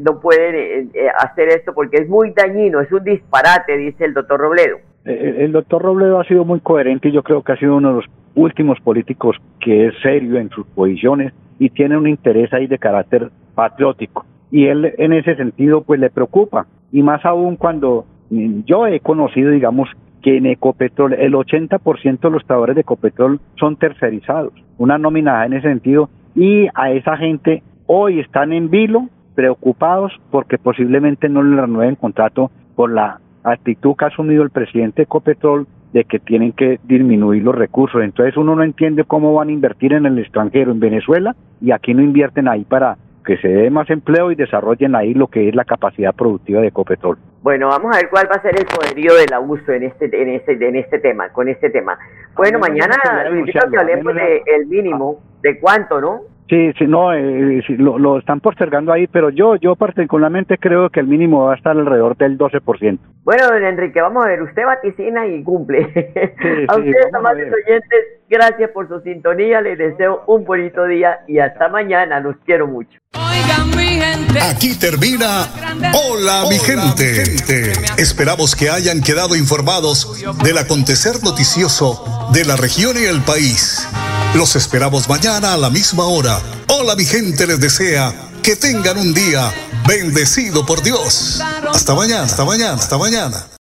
no 0.00 0.20
pueden 0.20 0.90
hacer 1.18 1.48
esto 1.48 1.72
porque 1.74 1.98
es 1.98 2.08
muy 2.08 2.32
dañino, 2.32 2.80
es 2.80 2.90
un 2.90 3.04
disparate, 3.04 3.76
dice 3.76 4.04
el 4.04 4.14
doctor 4.14 4.40
Robledo. 4.40 4.78
El 5.04 5.52
doctor 5.52 5.82
Robledo 5.82 6.20
ha 6.20 6.24
sido 6.24 6.44
muy 6.44 6.60
coherente 6.60 7.08
y 7.08 7.12
yo 7.12 7.22
creo 7.22 7.42
que 7.42 7.52
ha 7.52 7.56
sido 7.56 7.76
uno 7.76 7.88
de 7.88 7.94
los 7.96 8.04
últimos 8.34 8.78
políticos 8.80 9.36
que 9.60 9.86
es 9.86 9.94
serio 10.02 10.38
en 10.38 10.50
sus 10.50 10.66
posiciones 10.66 11.32
y 11.58 11.70
tiene 11.70 11.96
un 11.96 12.06
interés 12.06 12.52
ahí 12.52 12.66
de 12.66 12.78
carácter 12.78 13.30
patriótico. 13.54 14.24
Y 14.50 14.66
él 14.66 14.94
en 14.98 15.12
ese 15.12 15.34
sentido 15.36 15.82
pues 15.82 16.00
le 16.00 16.10
preocupa. 16.10 16.66
Y 16.92 17.02
más 17.02 17.24
aún 17.24 17.56
cuando 17.56 18.06
yo 18.30 18.86
he 18.86 19.00
conocido, 19.00 19.50
digamos, 19.50 19.88
que 20.22 20.36
en 20.36 20.46
Ecopetrol 20.46 21.14
el 21.14 21.34
80% 21.34 22.20
de 22.20 22.30
los 22.30 22.44
trabajadores 22.44 22.76
de 22.76 22.82
Ecopetrol 22.82 23.40
son 23.58 23.76
tercerizados, 23.76 24.52
una 24.76 24.98
nominada 24.98 25.46
en 25.46 25.54
ese 25.54 25.68
sentido, 25.68 26.10
y 26.34 26.68
a 26.74 26.90
esa 26.92 27.16
gente 27.16 27.62
hoy 27.88 28.20
están 28.20 28.52
en 28.52 28.70
vilo, 28.70 29.08
preocupados 29.34 30.12
porque 30.30 30.58
posiblemente 30.58 31.28
no 31.28 31.42
le 31.42 31.60
renueven 31.60 31.96
contrato 31.96 32.50
por 32.76 32.92
la 32.92 33.18
actitud 33.42 33.96
que 33.96 34.04
ha 34.04 34.08
asumido 34.08 34.42
el 34.44 34.50
presidente 34.50 34.96
de 34.96 35.02
Ecopetrol 35.04 35.66
de 35.92 36.04
que 36.04 36.18
tienen 36.18 36.52
que 36.52 36.78
disminuir 36.84 37.42
los 37.42 37.54
recursos. 37.54 38.02
Entonces 38.02 38.36
uno 38.36 38.54
no 38.54 38.62
entiende 38.62 39.04
cómo 39.04 39.34
van 39.34 39.48
a 39.48 39.52
invertir 39.52 39.94
en 39.94 40.06
el 40.06 40.18
extranjero, 40.18 40.70
en 40.70 40.80
Venezuela, 40.80 41.34
y 41.60 41.72
aquí 41.72 41.94
no 41.94 42.02
invierten 42.02 42.46
ahí 42.46 42.64
para 42.64 42.98
que 43.24 43.38
se 43.38 43.48
dé 43.48 43.70
más 43.70 43.88
empleo 43.90 44.30
y 44.30 44.34
desarrollen 44.34 44.94
ahí 44.94 45.14
lo 45.14 45.28
que 45.28 45.48
es 45.48 45.54
la 45.54 45.64
capacidad 45.64 46.14
productiva 46.14 46.60
de 46.60 46.68
Ecopetrol. 46.68 47.18
Bueno, 47.42 47.68
vamos 47.68 47.94
a 47.94 48.00
ver 48.00 48.10
cuál 48.10 48.28
va 48.30 48.36
a 48.36 48.42
ser 48.42 48.58
el 48.58 48.66
poderío 48.66 49.14
del 49.14 49.32
abuso 49.32 49.72
en 49.72 49.84
este 49.84 50.06
en 50.20 50.30
este 50.30 50.52
en 50.52 50.76
este 50.76 50.98
tema, 50.98 51.28
con 51.30 51.48
este 51.48 51.70
tema. 51.70 51.98
Bueno, 52.34 52.58
mañana 52.58 52.96
invito 53.30 53.60
que 53.70 53.78
hablemos 53.78 54.14
del 54.14 54.66
mínimo, 54.66 55.20
de 55.42 55.58
cuánto, 55.58 56.00
¿no? 56.00 56.37
Sí, 56.48 56.72
sí, 56.78 56.86
no, 56.86 57.12
eh, 57.12 57.62
lo, 57.76 57.98
lo, 57.98 58.18
están 58.18 58.40
postergando 58.40 58.90
ahí, 58.90 59.06
pero 59.06 59.28
yo, 59.28 59.56
yo 59.56 59.76
particularmente 59.76 60.56
creo 60.56 60.88
que 60.88 61.00
el 61.00 61.06
mínimo 61.06 61.44
va 61.44 61.52
a 61.52 61.56
estar 61.56 61.76
alrededor 61.76 62.16
del 62.16 62.38
12%. 62.38 62.98
Bueno, 63.28 63.46
don 63.46 63.62
Enrique, 63.62 64.00
vamos 64.00 64.24
a 64.24 64.28
ver, 64.28 64.40
usted 64.40 64.64
vaticina 64.64 65.26
y 65.26 65.44
cumple. 65.44 65.80
a 66.68 66.76
ustedes, 66.76 67.12
amables 67.12 67.52
oyentes, 67.52 67.98
gracias 68.26 68.70
por 68.70 68.88
su 68.88 69.00
sintonía, 69.00 69.60
les 69.60 69.76
deseo 69.76 70.24
un 70.28 70.46
bonito 70.46 70.86
día 70.86 71.20
y 71.28 71.38
hasta 71.38 71.68
mañana, 71.68 72.20
los 72.20 72.36
quiero 72.46 72.66
mucho. 72.66 72.98
Oigan, 73.12 73.68
mi 73.76 74.00
gente. 74.00 74.40
Aquí 74.40 74.78
termina 74.78 75.44
Hola, 75.92 76.44
mi, 76.48 76.58
gente. 76.58 77.04
mi 77.04 77.38
gente. 77.38 77.72
Esperamos 77.98 78.56
que 78.56 78.70
hayan 78.70 79.02
quedado 79.02 79.36
informados 79.36 80.24
del 80.42 80.56
acontecer 80.56 81.22
noticioso 81.22 82.30
de 82.32 82.46
la 82.46 82.56
región 82.56 82.96
y 82.96 83.04
el 83.04 83.20
país. 83.20 83.86
Los 84.34 84.56
esperamos 84.56 85.06
mañana 85.06 85.52
a 85.52 85.58
la 85.58 85.68
misma 85.68 86.06
hora. 86.06 86.38
Hola 86.68 86.96
mi 86.96 87.04
gente 87.04 87.46
les 87.46 87.60
desea 87.60 88.27
que 88.48 88.56
tengan 88.56 88.96
un 88.96 89.12
día 89.12 89.52
bendecido 89.86 90.64
por 90.64 90.82
Dios. 90.82 91.38
Hasta 91.70 91.94
mañana, 91.94 92.22
hasta 92.22 92.46
mañana, 92.46 92.76
hasta 92.76 92.96
mañana. 92.96 93.46